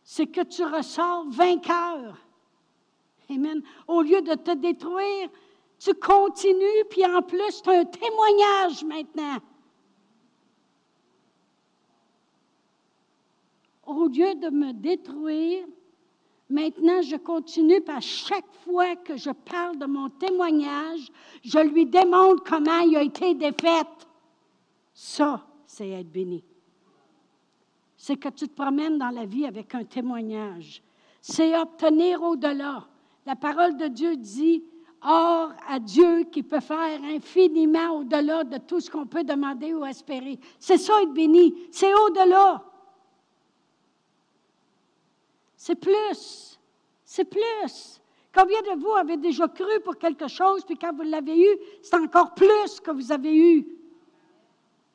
[0.05, 2.15] C'est que tu ressors vainqueur.
[3.29, 3.61] Amen.
[3.87, 5.29] Au lieu de te détruire,
[5.79, 9.39] tu continues, puis en plus, tu as un témoignage maintenant.
[13.85, 15.65] Au lieu de me détruire,
[16.49, 21.11] Maintenant, je continue, par chaque fois que je parle de mon témoignage,
[21.43, 23.81] je lui démontre comment il a été défait.
[24.93, 26.43] Ça, c'est être béni.
[28.05, 30.83] C'est que tu te promènes dans la vie avec un témoignage.
[31.21, 32.87] C'est obtenir au-delà.
[33.25, 34.63] La parole de Dieu dit,
[35.01, 39.83] Or à Dieu qui peut faire infiniment au-delà de tout ce qu'on peut demander ou
[39.83, 40.39] espérer.
[40.59, 41.55] C'est ça être béni.
[41.71, 42.63] C'est au-delà.
[45.57, 46.59] C'est plus.
[47.03, 47.99] C'est plus.
[48.31, 51.95] Combien de vous avez déjà cru pour quelque chose, puis quand vous l'avez eu, c'est
[51.95, 53.67] encore plus que vous avez eu?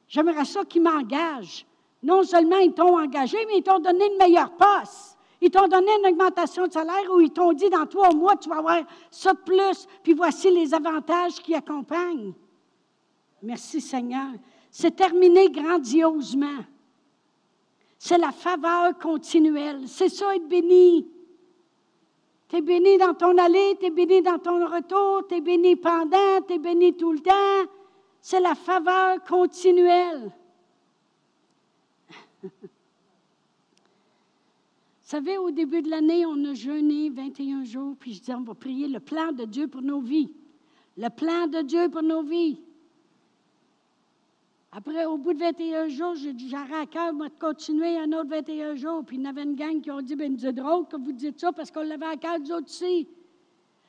[0.07, 1.67] J'aimerais ça qu'ils m'engagent.
[2.03, 5.17] Non seulement ils t'ont engagé, mais ils t'ont donné une meilleure passe.
[5.41, 8.49] Ils t'ont donné une augmentation de salaire où ils t'ont dit dans trois mois, tu
[8.49, 12.35] vas avoir ça de plus, puis voici les avantages qui accompagnent.
[13.43, 14.33] Merci Seigneur.
[14.71, 16.65] C'est terminé grandiosement.
[17.99, 19.87] C'est la faveur continuelle.
[19.87, 21.09] C'est ça être béni.
[22.49, 25.77] Tu es béni dans ton aller, tu es béni dans ton retour, tu es béni
[25.77, 27.71] pendant, tu es béni tout le temps.
[28.21, 30.33] C'est la faveur continuelle.
[32.43, 32.51] Vous
[35.03, 38.55] savez, au début de l'année, on a jeûné 21 jours, puis je dis, on va
[38.55, 40.33] prier le plan de Dieu pour nos vies.
[40.97, 42.61] Le plan de Dieu pour nos vies.
[44.73, 48.29] Après, au bout de 21 jours, j'ai dit, j'aurais à cœur, de continuer un autre
[48.29, 49.05] 21 jours.
[49.05, 51.11] Puis il y en avait une gang qui ont dit, ben, c'est drôle que vous
[51.11, 53.09] dites ça parce qu'on l'avait à cœur, nous autres aussi.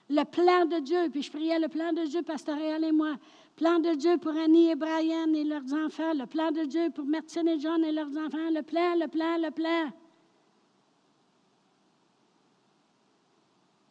[0.09, 1.09] Le plan de Dieu.
[1.11, 3.15] Puis je priais le plan de Dieu, Pastoriel et moi.
[3.55, 6.13] Plan de Dieu pour Annie et Brian et leurs enfants.
[6.13, 8.49] Le plan de Dieu pour Martine et John et leurs enfants.
[8.51, 9.91] Le plan, le plan, le plan.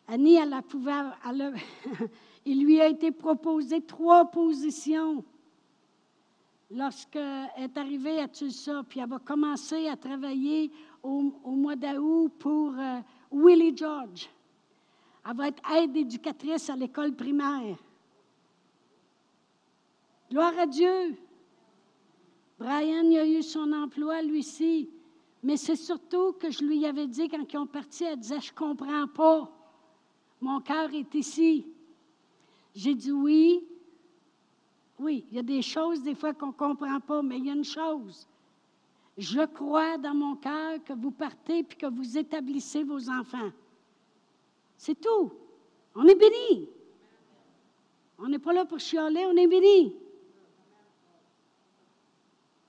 [0.08, 1.16] Annie, elle a pouvoir,
[2.44, 5.24] il lui a été proposé trois positions
[6.70, 10.70] lorsqu'elle est arrivée à Tulsa, puis elle va commencer à travailler
[11.02, 14.28] au, mois d'août pour euh, Willie George.
[15.28, 17.76] Elle va être aide éducatrice à l'école primaire.
[20.30, 21.16] Gloire à Dieu.
[22.58, 24.88] Brian, il a eu son emploi, lui ci
[25.42, 28.52] Mais c'est surtout que je lui avais dit quand ils ont parti, elle disait, je
[28.52, 29.50] ne comprends pas.
[30.40, 31.66] Mon cœur est ici.
[32.74, 33.64] J'ai dit oui.
[34.98, 37.50] Oui, il y a des choses des fois qu'on ne comprend pas, mais il y
[37.50, 38.28] a une chose.
[39.16, 43.50] Je crois dans mon cœur que vous partez puis que vous établissez vos enfants.
[44.76, 45.32] C'est tout.
[45.94, 46.68] On est béni.
[48.18, 49.96] On n'est pas là pour chialer, on est béni.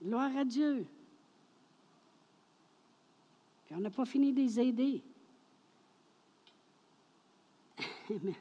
[0.04, 0.86] Gloire à Dieu.
[3.72, 5.02] On n'a pas fini de les aider.
[8.10, 8.36] Amen.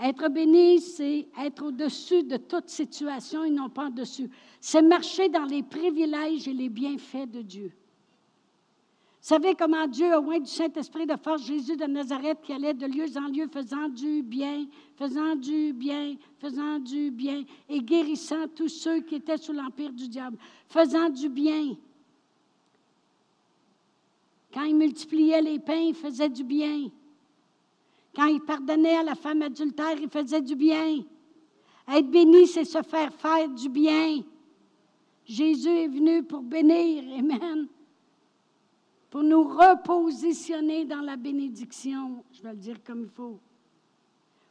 [0.00, 4.30] Être béni, c'est être au-dessus de toute situation et non pas en-dessus.
[4.60, 7.72] C'est marcher dans les privilèges et les bienfaits de Dieu.
[9.20, 12.86] Savez comment Dieu, au moins du Saint-Esprit de force, Jésus de Nazareth, qui allait de
[12.86, 18.68] lieu en lieu, faisant du bien, faisant du bien, faisant du bien, et guérissant tous
[18.68, 21.76] ceux qui étaient sous l'empire du diable, faisant du bien.
[24.52, 26.88] Quand il multipliait les pains, il faisait du bien.
[28.14, 31.04] Quand il pardonnait à la femme adultère, il faisait du bien.
[31.88, 34.22] Être béni, c'est se faire faire du bien.
[35.24, 37.04] Jésus est venu pour bénir.
[37.18, 37.68] Amen.
[39.10, 42.24] Pour nous repositionner dans la bénédiction.
[42.32, 43.38] Je vais le dire comme il faut.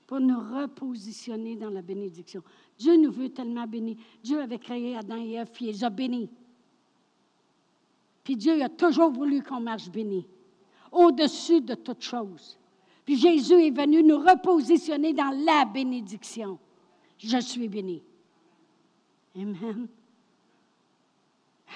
[0.07, 2.41] Pour nous repositionner dans la bénédiction.
[2.77, 3.97] Dieu nous veut tellement bénis.
[4.23, 6.29] Dieu avait créé Adam et Ève, il les a bénis.
[8.23, 10.25] Puis Dieu a toujours voulu qu'on marche béni,
[10.91, 12.57] au-dessus de toute chose.
[13.05, 16.59] Puis Jésus est venu nous repositionner dans la bénédiction.
[17.17, 18.03] Je suis béni.
[19.33, 19.87] Amen.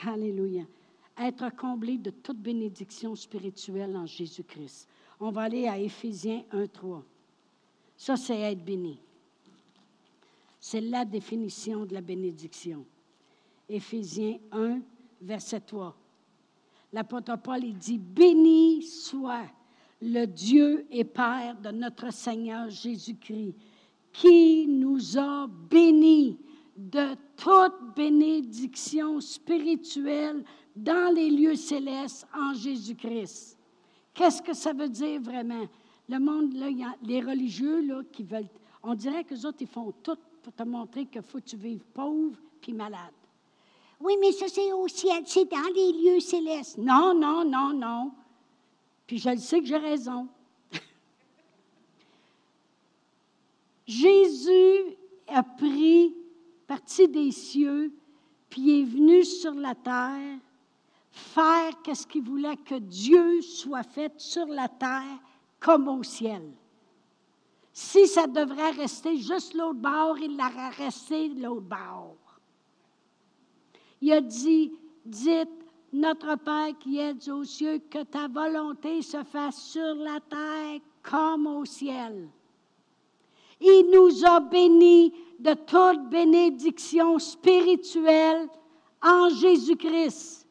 [0.06, 0.64] Alléluia.
[1.22, 4.88] Être comblé de toute bénédiction spirituelle en Jésus-Christ.
[5.20, 7.04] On va aller à Éphésiens 1, 3.
[7.96, 8.98] Ça, c'est être béni.
[10.60, 12.84] C'est la définition de la bénédiction.
[13.70, 14.80] Éphésiens 1,
[15.22, 15.96] verset 3.
[16.92, 19.46] L'apôtre Paul, il dit, béni soit
[20.02, 23.54] le Dieu et Père de notre Seigneur Jésus-Christ,
[24.12, 26.38] qui nous a bénis
[26.76, 30.44] de toute bénédiction spirituelle
[30.76, 33.58] dans les lieux célestes en Jésus-Christ.
[34.14, 35.66] Qu'est-ce que ça veut dire vraiment?
[36.08, 38.48] Le monde, là, y a les religieux là, qui veulent,
[38.84, 41.58] on dirait que les autres, ils font tout pour te montrer qu'il faut que tu
[41.58, 43.12] vives pauvre puis malade.
[44.00, 46.78] Oui, mais ça, c'est au ciel, c'est dans les lieux célestes.
[46.78, 48.12] Non, non, non, non.
[49.08, 50.28] Puis je le sais que j'ai raison.
[53.88, 54.96] Jésus
[55.28, 56.21] a pris
[56.72, 57.92] partie des cieux,
[58.50, 60.40] puis est venu sur la terre
[61.10, 65.20] faire qu'est-ce qu'il voulait que Dieu soit fait sur la terre
[65.60, 66.50] comme au ciel.
[67.74, 72.16] Si ça devrait rester juste l'autre bord, il l'aurait resté l'autre bord.
[74.02, 74.72] Il a dit,
[75.06, 75.50] dites
[75.92, 81.48] notre Père qui es aux cieux, que ta volonté se fasse sur la terre comme
[81.48, 82.30] au ciel.
[83.60, 88.48] Il nous a bénis de toute bénédiction spirituelle
[89.02, 90.48] en Jésus-Christ.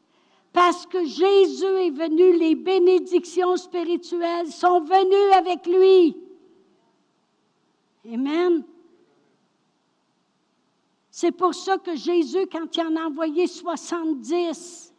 [0.51, 6.17] Parce que Jésus est venu, les bénédictions spirituelles sont venues avec lui.
[8.11, 8.63] Amen.
[11.09, 14.93] C'est pour ça que Jésus, quand il en a envoyé 70,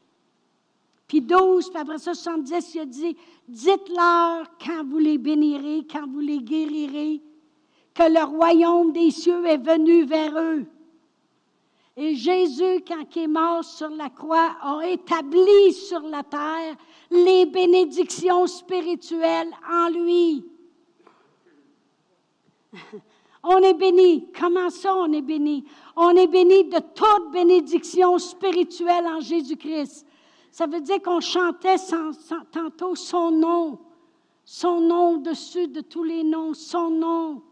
[1.06, 6.06] puis 12, puis après ça, 70, il a dit Dites-leur quand vous les bénirez, quand
[6.06, 7.20] vous les guérirez,
[7.94, 10.64] que le royaume des cieux est venu vers eux.
[11.96, 16.76] Et Jésus, quand il est mort sur la croix, a établi sur la terre
[17.10, 20.46] les bénédictions spirituelles en lui.
[23.42, 24.28] On est béni.
[24.38, 25.64] Comment ça, on est béni?
[25.96, 30.06] On est béni de toute bénédiction spirituelle en Jésus-Christ.
[30.52, 31.74] Ça veut dire qu'on chantait
[32.52, 33.80] tantôt son nom,
[34.44, 37.42] son nom au-dessus de tous les noms, son nom.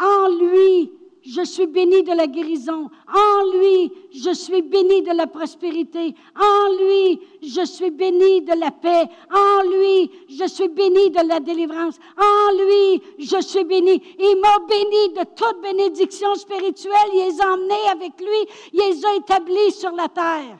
[0.00, 0.92] En lui,
[1.22, 2.88] je suis béni de la guérison.
[3.06, 6.14] En lui, je suis béni de la prospérité.
[6.34, 9.04] En lui, je suis béni de la paix.
[9.30, 11.98] En lui, je suis béni de la délivrance.
[12.16, 14.02] En lui, je suis béni.
[14.18, 16.94] Il m'a béni de toute bénédiction spirituelle.
[17.12, 18.54] Il les a emmenés avec lui.
[18.72, 20.58] Il les a établis sur la terre.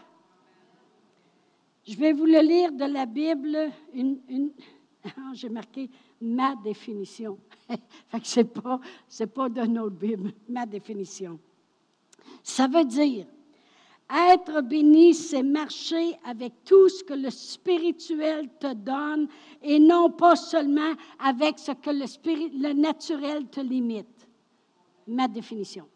[1.86, 3.70] Je vais vous le lire de la Bible.
[5.32, 5.88] J'ai marqué
[6.20, 7.38] ma définition.
[8.22, 8.80] ce n'est pas,
[9.34, 11.38] pas de notre Bible, ma définition.
[12.42, 13.26] Ça veut dire,
[14.10, 19.28] être béni, c'est marcher avec tout ce que le spirituel te donne
[19.62, 22.06] et non pas seulement avec ce que le,
[22.58, 24.06] le naturel te limite.
[25.06, 25.86] Ma définition.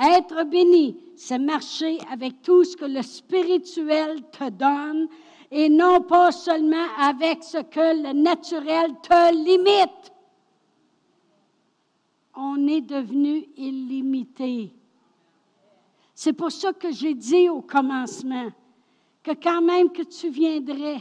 [0.00, 5.08] Être béni, c'est marcher avec tout ce que le spirituel te donne
[5.50, 10.11] et non pas seulement avec ce que le naturel te limite.
[12.34, 14.72] On est devenu illimité.
[16.14, 18.50] C'est pour ça que j'ai dit au commencement
[19.22, 21.00] que quand même que tu viendrais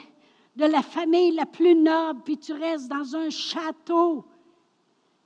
[0.55, 4.25] de la famille la plus noble, puis tu restes dans un château,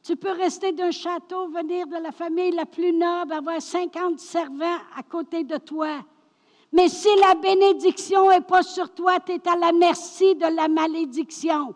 [0.04, 4.78] tu peux rester d'un château, venir de la famille la plus noble, avoir 50 servants
[4.96, 6.06] à côté de toi.
[6.72, 10.68] Mais si la bénédiction n'est pas sur toi, tu es à la merci de la
[10.68, 11.74] malédiction.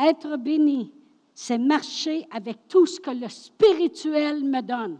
[0.00, 0.92] Être béni,
[1.34, 4.98] c'est marcher avec tout ce que le spirituel me donne.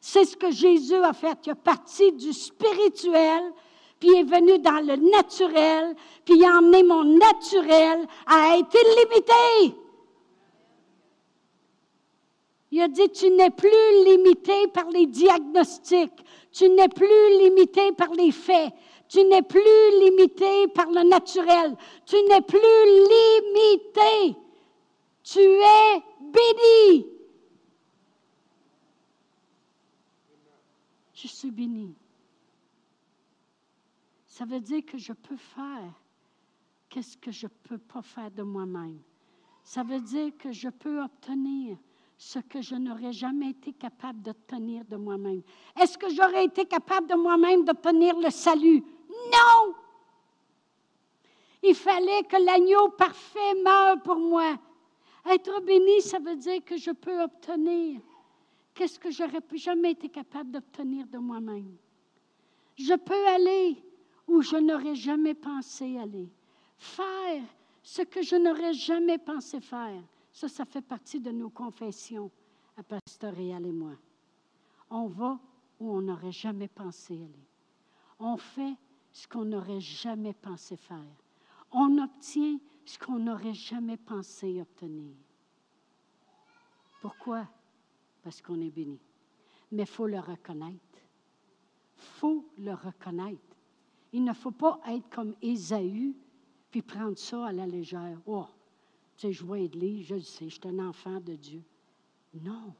[0.00, 1.38] C'est ce que Jésus a fait.
[1.46, 3.52] Il est parti du spirituel
[4.02, 9.78] puis est venu dans le naturel, puis il a emmené mon naturel à être illimité.
[12.72, 13.70] Il a dit, tu n'es plus
[14.04, 18.72] limité par les diagnostics, tu n'es plus limité par les faits,
[19.12, 19.60] tu n'es plus
[20.00, 22.58] limité par le naturel, tu n'es plus
[23.12, 24.38] limité.
[25.22, 27.06] Tu es béni.
[31.12, 31.94] Je suis béni.
[34.28, 35.92] Ça veut dire que je peux faire
[36.88, 38.98] qu'est-ce que je ne peux pas faire de moi-même.
[39.62, 41.76] Ça veut dire que je peux obtenir
[42.16, 45.42] ce que je n'aurais jamais été capable d'obtenir de moi-même.
[45.78, 48.82] Est-ce que j'aurais été capable de moi-même d'obtenir le salut?
[49.32, 49.74] Non!
[51.62, 54.58] Il fallait que l'agneau parfait meure pour moi.
[55.24, 58.00] Être béni, ça veut dire que je peux obtenir
[58.74, 61.76] qu'est-ce que j'aurais jamais été capable d'obtenir de moi-même.
[62.76, 63.76] Je peux aller
[64.26, 66.28] où je n'aurais jamais pensé aller.
[66.78, 67.42] Faire
[67.82, 70.02] ce que je n'aurais jamais pensé faire.
[70.32, 72.30] Ça, ça fait partie de nos confessions
[72.76, 73.92] à Pastoréal et moi.
[74.90, 75.38] On va
[75.78, 77.46] où on n'aurait jamais pensé aller.
[78.18, 78.76] On fait
[79.12, 81.16] ce qu'on n'aurait jamais pensé faire.
[81.70, 85.14] On obtient ce qu'on n'aurait jamais pensé obtenir.
[87.00, 87.46] Pourquoi?
[88.22, 89.00] Parce qu'on est béni.
[89.70, 90.98] Mais il faut le reconnaître.
[91.96, 93.56] Il faut le reconnaître.
[94.12, 96.14] Il ne faut pas être comme Ésaü,
[96.70, 98.20] puis prendre ça à la légère.
[98.26, 98.46] Oh,
[99.16, 101.62] tu sais, je vois je le sais, je suis un enfant de Dieu.
[102.34, 102.74] Non.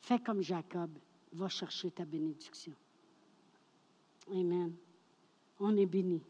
[0.00, 0.90] Fais comme Jacob,
[1.32, 2.74] va chercher ta bénédiction.
[4.32, 4.72] Amen.
[5.58, 6.22] On est béni.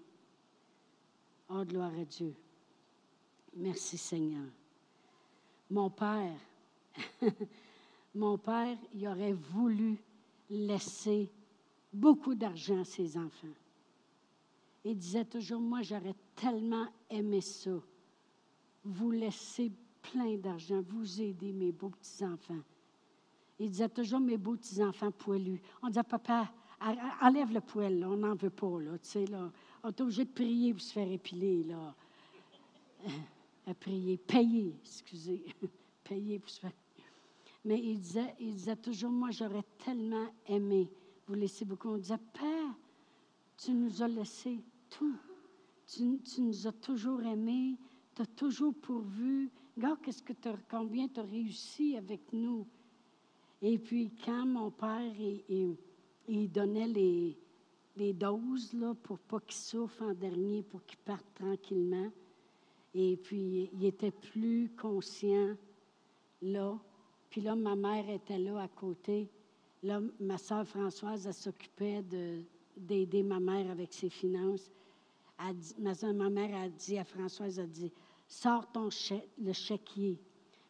[1.48, 2.34] Oh, gloire à Dieu.
[3.56, 4.46] Merci Seigneur.
[5.70, 6.38] Mon Père,
[8.14, 9.98] mon Père, il aurait voulu
[10.48, 11.30] laisser
[11.92, 13.54] beaucoup d'argent à ses enfants.
[14.84, 17.70] Il disait toujours, moi j'aurais tellement aimé ça,
[18.84, 19.70] vous laisser
[20.00, 22.62] plein d'argent, vous aider mes beaux petits-enfants.
[23.58, 25.60] Il disait toujours, mes beaux petits-enfants poilus.
[25.82, 26.50] On disait, papa,
[27.20, 29.50] enlève le poil, on n'en veut pas, là, tu sais, là.
[29.82, 31.94] On est obligé de prier pour se faire épiler, là.
[33.66, 35.44] À prier, payer, excusez,
[36.04, 36.72] payer pour se faire...
[37.64, 40.88] Mais il disait, il disait toujours, moi j'aurais tellement aimé
[41.30, 41.90] vous laissez beaucoup.
[41.90, 42.74] On disait, Père,
[43.56, 44.58] tu nous as laissé
[44.88, 45.16] tout.
[45.86, 47.76] Tu, nous as toujours aimés,
[48.16, 49.48] tu as toujours pourvu.
[49.76, 50.32] Regarde qu'est-ce que
[50.68, 52.66] combien tu as réussi avec nous.
[53.62, 55.12] Et puis, quand mon père,
[56.30, 62.10] il, donnait les, doses là, pour pas qu'il souffre en dernier, pour qu'il parte tranquillement.
[62.94, 65.56] Et puis, il était plus conscient
[66.42, 66.78] là.
[67.28, 69.28] Puis là, ma mère était là à côté.
[69.82, 72.04] Là, ma soeur Françoise, s'occupait
[72.76, 74.70] d'aider ma mère avec ses finances.
[75.78, 77.92] ma, soeur, ma mère a dit à Françoise, elle dit,
[78.26, 80.18] sors ton chèque, le chéquier.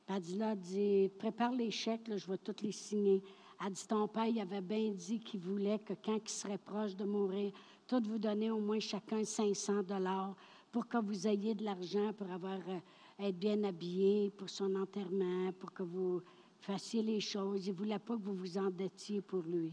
[0.07, 3.23] Puis elle dit, là, dit, prépare les chèques, je vais tous les signer.
[3.63, 6.97] Elle dit, ton père, il avait bien dit qu'il voulait que quand il serait proche
[6.97, 7.53] de mourir,
[7.87, 10.35] tout vous donner au moins chacun 500 dollars
[10.73, 12.79] pour que vous ayez de l'argent pour avoir, euh,
[13.19, 16.23] être bien habillé pour son enterrement, pour que vous
[16.61, 17.67] fassiez les choses.
[17.67, 19.73] Il ne voulait pas que vous vous endettiez pour lui.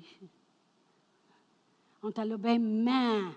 [2.03, 3.31] On t'a main.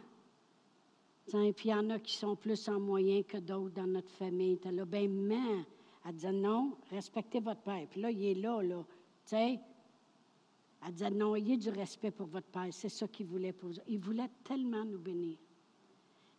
[1.27, 4.59] Puis il y en a qui sont plus en moyen que d'autres dans notre famille.
[4.59, 5.65] T'as main.
[6.05, 7.87] Elle disait non, respectez votre père.
[7.89, 8.85] Puis là, il est là, là.
[10.87, 12.69] Elle disait non, ayez du respect pour votre père.
[12.71, 13.77] C'est ça qu'il voulait pour vous.
[13.87, 15.37] Il voulait tellement nous bénir.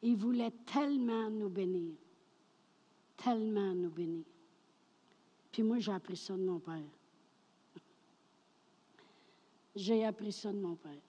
[0.02, 1.94] Il voulait tellement nous bénir.
[3.18, 4.26] Tellement nous bénir.
[5.52, 6.82] Puis moi, j'ai appris ça de mon père.
[9.76, 11.02] J'ai appris ça de mon père.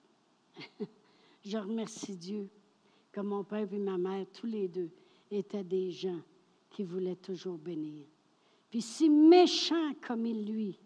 [1.43, 2.49] je remercie Dieu
[3.11, 4.89] que mon père et ma mère, tous les deux,
[5.31, 6.19] étaient des gens
[6.69, 8.05] qui voulait toujours bénir.
[8.69, 10.79] Puis si méchant comme il lui,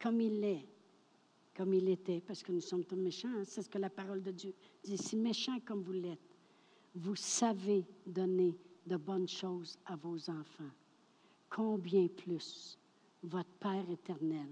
[0.00, 0.66] comme il est,
[1.58, 4.22] comme il était, parce que nous sommes tous méchants, hein, c'est ce que la parole
[4.22, 4.54] de Dieu
[4.84, 6.36] dit, si méchant comme vous l'êtes,
[6.94, 8.56] vous savez donner
[8.86, 10.70] de bonnes choses à vos enfants,
[11.50, 12.78] combien plus
[13.24, 14.46] votre Père éternel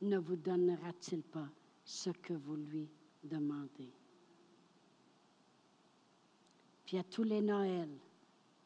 [0.00, 1.46] ne vous donnera-t-il pas
[1.84, 2.88] ce que vous lui
[3.22, 3.92] demandez?
[6.86, 7.98] Puis à tous les Noëls,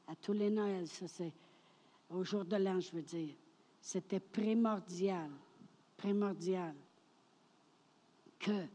[0.06, 1.32] à tous les Noëls, ça c'est
[2.08, 3.34] au jour de l'an, je veux dire,
[3.80, 5.32] c'était primordial,
[5.96, 6.76] primordial
[8.44, 8.66] que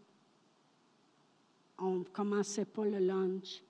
[1.77, 3.63] on ne commençait pas le lunch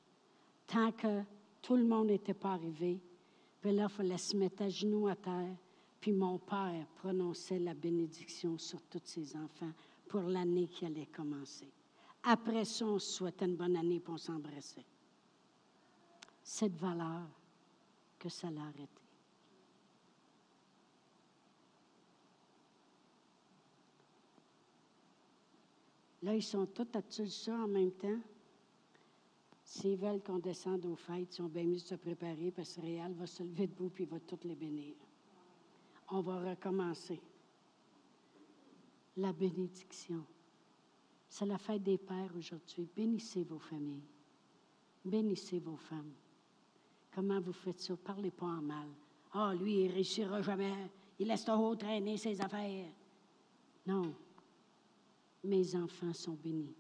[0.66, 1.24] tant que
[1.62, 3.00] tout le monde n'était pas arrivé.
[3.62, 5.56] Puis là, il fallait se mettre à genoux à terre.
[6.00, 9.72] Puis mon père prononçait la bénédiction sur tous ses enfants
[10.08, 11.70] pour l'année qui allait commencer.
[12.24, 14.86] Après ça, on se souhaitait une bonne année et on s'embrassait.
[16.42, 17.28] Cette valeur
[18.18, 19.09] que ça l'a arrêté.
[26.22, 28.20] Là, ils sont tous à ça en même temps.
[29.64, 32.82] S'ils veulent qu'on descende aux fêtes, ils sont bien mieux de se préparer parce que
[32.82, 34.96] Réal va se lever debout et il va toutes les bénir.
[36.10, 37.22] On va recommencer.
[39.18, 40.26] La bénédiction.
[41.30, 42.88] C'est la fête des pères aujourd'hui.
[42.96, 44.08] Bénissez vos familles.
[45.06, 46.14] Bénissez vos femmes.
[47.14, 47.96] Comment vous faites ça?
[47.96, 48.88] Parlez pas en mal.
[49.34, 50.74] Ah, lui, il réussira jamais.
[51.20, 52.88] Il laisse trop traîner ses affaires.
[53.86, 54.16] Non.
[55.44, 56.76] Mes enfants sont bénis.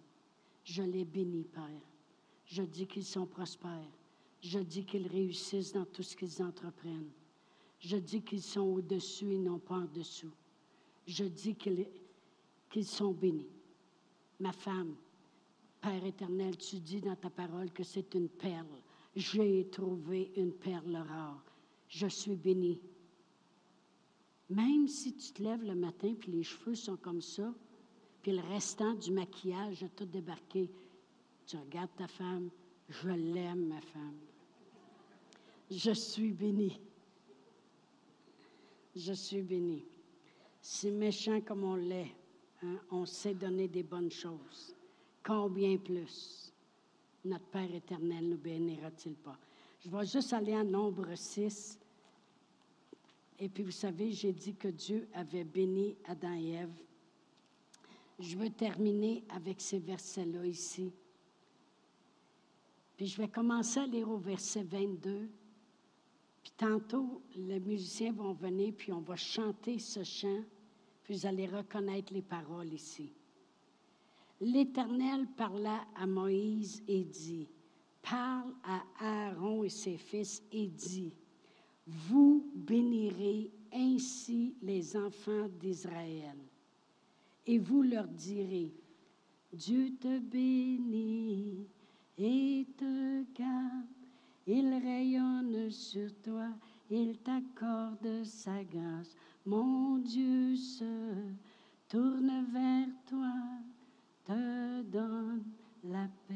[0.63, 1.81] Je les bénis, Père.
[2.45, 3.91] Je dis qu'ils sont prospères.
[4.41, 7.11] Je dis qu'ils réussissent dans tout ce qu'ils entreprennent.
[7.79, 10.31] Je dis qu'ils sont au-dessus et non pas en dessous.
[11.07, 13.49] Je dis qu'ils sont bénis.
[14.39, 14.95] Ma femme,
[15.81, 18.67] Père éternel, tu dis dans ta parole que c'est une perle.
[19.15, 21.43] J'ai trouvé une perle rare.
[21.87, 22.79] Je suis bénie.
[24.49, 27.53] Même si tu te lèves le matin puis les cheveux sont comme ça,
[28.21, 30.69] puis le restant du maquillage a tout débarqué.
[31.45, 32.49] Tu regardes ta femme,
[32.89, 34.19] je l'aime, ma femme.
[35.71, 36.79] Je suis bénie.
[38.95, 39.85] Je suis bénie.
[40.61, 42.13] Si méchant comme on l'est,
[42.63, 44.75] hein, on sait donner des bonnes choses.
[45.23, 46.51] Combien plus?
[47.23, 49.37] Notre Père éternel nous bénira-t-il pas?
[49.79, 51.77] Je vais juste aller en nombre 6.
[53.39, 56.73] Et puis, vous savez, j'ai dit que Dieu avait béni Adam et Ève
[58.19, 60.91] je veux terminer avec ces versets-là ici.
[62.97, 65.29] Puis je vais commencer à lire au verset 22.
[66.43, 70.43] Puis tantôt, les musiciens vont venir, puis on va chanter ce chant,
[71.03, 73.13] puis vous allez reconnaître les paroles ici.
[74.41, 77.49] L'Éternel parla à Moïse et dit,
[78.01, 81.13] Parle à Aaron et ses fils et dit,
[81.85, 86.37] Vous bénirez ainsi les enfants d'Israël
[87.45, 88.71] et vous leur direz,
[89.51, 91.67] Dieu te bénit
[92.17, 93.85] et te garde,
[94.45, 96.49] il rayonne sur toi,
[96.89, 99.15] il t'accorde sa grâce.
[99.45, 101.13] Mon Dieu se
[101.87, 103.33] tourne vers toi,
[104.25, 105.43] te donne
[105.83, 106.35] la paix.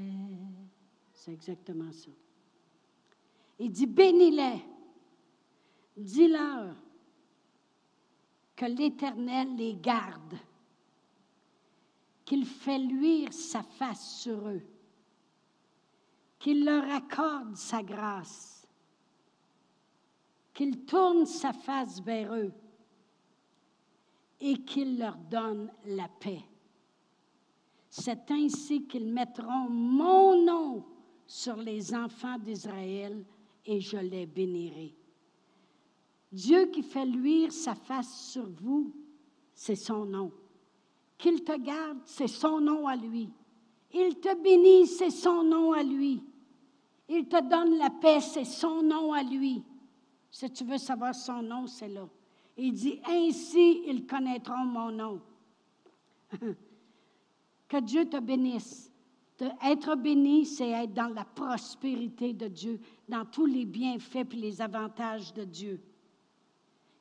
[1.13, 2.11] C'est exactement ça.
[3.59, 4.63] Il dit, bénis-les,
[5.95, 6.75] dis-leur
[8.55, 10.35] que l'Éternel les garde
[12.25, 14.61] qu'il fait luire sa face sur eux,
[16.39, 18.67] qu'il leur accorde sa grâce,
[20.53, 22.53] qu'il tourne sa face vers eux
[24.39, 26.43] et qu'il leur donne la paix.
[27.89, 30.85] C'est ainsi qu'ils mettront mon nom
[31.27, 33.25] sur les enfants d'Israël
[33.65, 34.95] et je les bénirai.
[36.31, 38.91] Dieu qui fait luire sa face sur vous,
[39.53, 40.31] c'est son nom.
[41.17, 43.29] Qu'il te garde, c'est son nom à lui.
[43.93, 46.23] Il te bénit, c'est son nom à lui.
[47.07, 49.63] Il te donne la paix, c'est son nom à lui.
[50.31, 52.07] Si tu veux savoir son nom, c'est là.
[52.57, 55.21] Il dit, ainsi ils connaîtront mon nom.
[57.67, 58.91] que Dieu te bénisse.
[59.63, 64.61] être béni, c'est être dans la prospérité de Dieu, dans tous les bienfaits et les
[64.61, 65.81] avantages de Dieu.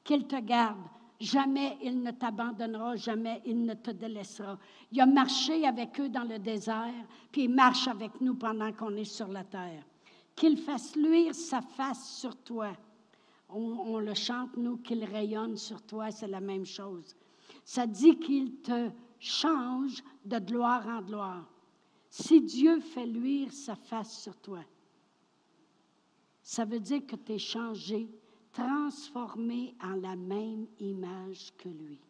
[0.05, 0.81] Qu'il te garde.
[1.23, 4.59] Jamais il ne t'abandonnera, jamais il ne te délaissera.
[4.91, 8.97] Il a marché avec eux dans le désert, puis il marche avec nous pendant qu'on
[8.97, 9.85] est sur la terre.
[10.35, 12.73] Qu'il fasse luire sa face sur toi.
[13.51, 17.15] On, le chante, nous, qu'il rayonne sur toi, c'est la même chose.
[17.65, 21.49] Ça dit qu'il te change de gloire en gloire.
[22.11, 24.65] Si Dieu fait luire sa face sur toi,
[26.43, 28.09] ça veut dire que tu es changé,
[28.53, 32.01] transformés en la même image que lui.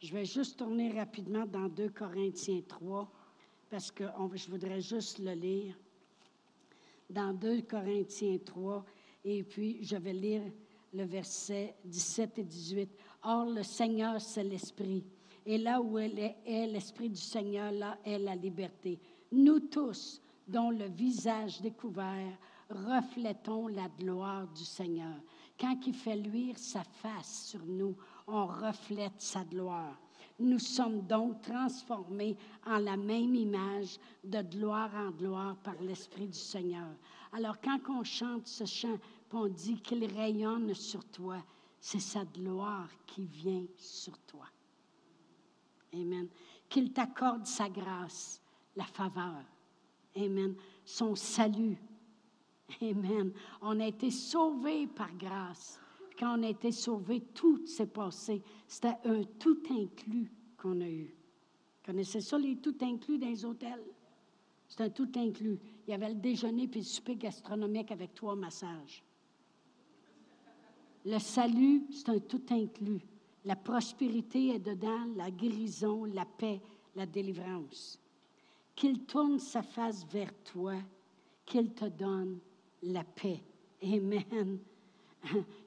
[0.00, 3.10] Je vais juste tourner rapidement dans 2 Corinthiens 3,
[3.70, 5.74] parce que je voudrais juste le lire.
[7.08, 8.84] Dans 2 Corinthiens 3,
[9.24, 10.42] et puis je vais lire
[10.92, 12.90] le verset 17 et 18.
[13.22, 15.04] Or, le Seigneur, c'est l'Esprit.
[15.46, 18.98] Et là où est, l'Esprit du Seigneur, là est la liberté.
[19.32, 22.38] Nous tous, dont le visage découvert,
[22.70, 25.16] reflétons la gloire du Seigneur.
[25.58, 27.96] Quand il fait luire sa face sur nous,
[28.26, 29.96] on reflète sa gloire.
[30.38, 32.36] Nous sommes donc transformés
[32.66, 36.88] en la même image de gloire en gloire par l'Esprit du Seigneur.
[37.32, 38.98] Alors quand on chante ce chant,
[39.32, 41.42] on dit qu'il rayonne sur toi,
[41.80, 44.46] c'est sa gloire qui vient sur toi.
[45.92, 46.28] Amen.
[46.68, 48.40] Qu'il t'accorde sa grâce,
[48.74, 49.42] la faveur.
[50.16, 50.54] Amen.
[50.84, 51.76] Son salut.
[52.82, 53.32] Amen.
[53.60, 55.80] On a été sauvés par grâce.
[56.18, 58.42] Quand on a été sauvés, tout s'est passé.
[58.66, 61.14] C'était un tout inclus qu'on a eu.
[61.84, 63.84] Connaissez ça, les tout inclus dans les hôtels?
[64.68, 65.58] C'est un tout inclus.
[65.86, 69.04] Il y avait le déjeuner puis le souper gastronomique avec trois massages.
[71.04, 73.02] Le salut, c'est un tout inclus.
[73.44, 76.62] La prospérité est dedans, la guérison, la paix,
[76.96, 78.00] la délivrance.
[78.74, 80.74] Qu'il tourne sa face vers toi,
[81.44, 82.38] qu'il te donne
[82.84, 83.40] la paix.
[83.82, 84.58] Amen.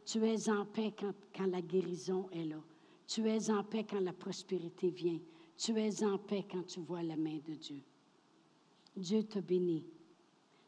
[0.05, 2.61] Tu es en paix quand, la guérison est là.
[3.07, 5.19] Tu es en paix quand la prospérité vient.
[5.57, 7.81] Tu es en paix quand tu vois la main de Dieu.
[8.95, 9.83] Dieu te bénit.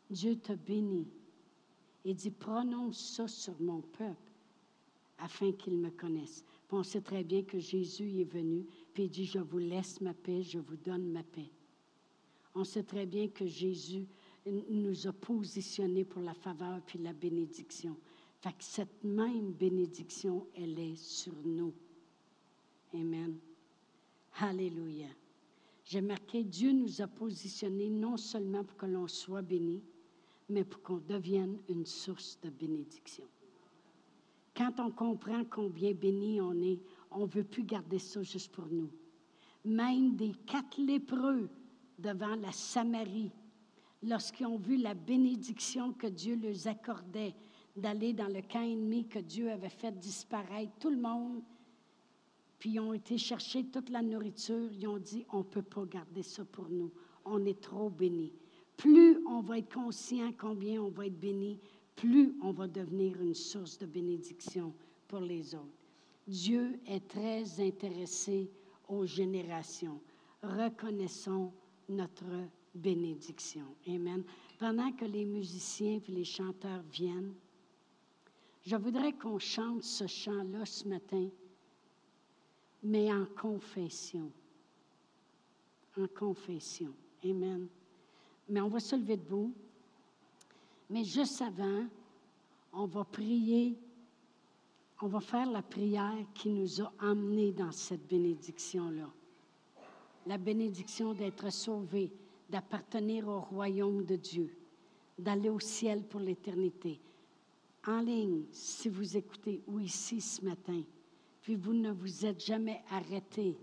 [0.09, 1.07] Dieu te bénit.
[2.03, 4.31] Il dit, prononce ça sur mon peuple
[5.19, 9.25] afin qu'il me connaisse on sait très bien que Jésus est venu, puis il dit,
[9.25, 11.49] je vous laisse ma paix, je vous donne ma paix.
[12.53, 14.07] On sait très bien que Jésus
[14.45, 17.95] nous a positionnés pour la faveur puis la bénédiction.
[18.41, 21.73] Fait que cette même bénédiction, elle est sur nous.
[22.93, 23.37] Amen.
[24.39, 25.07] Alléluia.
[25.83, 29.81] J'ai marqué, Dieu nous a positionnés non seulement pour que l'on soit béni,
[30.47, 33.25] mais pour qu'on devienne une source de bénédiction.
[34.55, 36.79] Quand on comprend combien béni on est,
[37.11, 38.89] on ne veut plus garder ça juste pour nous.
[39.65, 41.49] Même des quatre lépreux
[41.97, 43.31] devant la Samarie,
[44.03, 47.35] lorsqu'ils ont vu la bénédiction que Dieu leur accordait
[47.75, 51.41] d'aller dans le camp ennemi que Dieu avait fait disparaître, tout le monde,
[52.57, 55.85] puis ils ont été chercher toute la nourriture, ils ont dit, on ne peut pas
[55.85, 56.91] garder ça pour nous,
[57.25, 58.33] on est trop béni.
[58.75, 61.59] Plus on va être conscient combien on va être béni,
[61.95, 64.73] plus on va devenir une source de bénédiction
[65.07, 65.65] pour les autres.
[66.27, 68.49] Dieu est très intéressé
[68.87, 69.99] aux générations.
[70.43, 71.51] Reconnaissons
[71.89, 72.25] notre
[72.73, 73.65] bénédiction.
[73.87, 74.23] Amen.
[74.57, 77.33] Pendant que les musiciens et les chanteurs viennent,
[78.65, 81.27] je voudrais qu'on chante ce chant-là ce matin,
[82.83, 84.31] mais en confession.
[85.97, 86.93] En confession.
[87.23, 87.67] Amen.
[88.47, 89.53] Mais on va se lever debout.
[90.89, 91.85] Mais juste avant,
[92.73, 93.77] on va prier,
[95.01, 99.09] on va faire la prière qui nous a emmenés dans cette bénédiction-là.
[100.25, 102.11] La bénédiction d'être sauvés,
[102.49, 104.55] d'appartenir au royaume de Dieu,
[105.17, 106.99] d'aller au ciel pour l'éternité.
[107.87, 110.81] En ligne, si vous écoutez, ou ici ce matin,
[111.41, 113.57] puis vous ne vous êtes jamais arrêté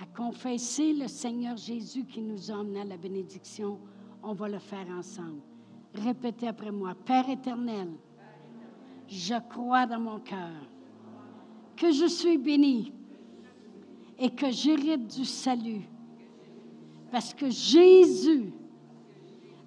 [0.00, 3.78] à confesser le Seigneur Jésus qui nous a emmenés à la bénédiction,
[4.22, 5.40] on va le faire ensemble.
[5.94, 6.94] Répétez après moi.
[6.94, 7.88] Père éternel,
[9.08, 10.52] je crois dans mon cœur
[11.76, 12.92] que je suis béni
[14.18, 15.88] et que j'hérite du salut
[17.10, 18.52] parce que Jésus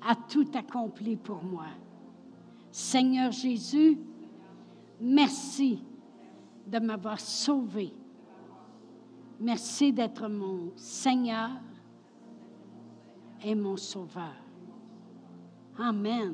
[0.01, 1.67] a tout accompli pour moi.
[2.71, 3.97] Seigneur Jésus,
[5.01, 5.83] merci
[6.67, 7.93] de m'avoir sauvé.
[9.39, 11.49] Merci d'être mon Seigneur
[13.43, 14.35] et mon Sauveur.
[15.77, 16.27] Amen.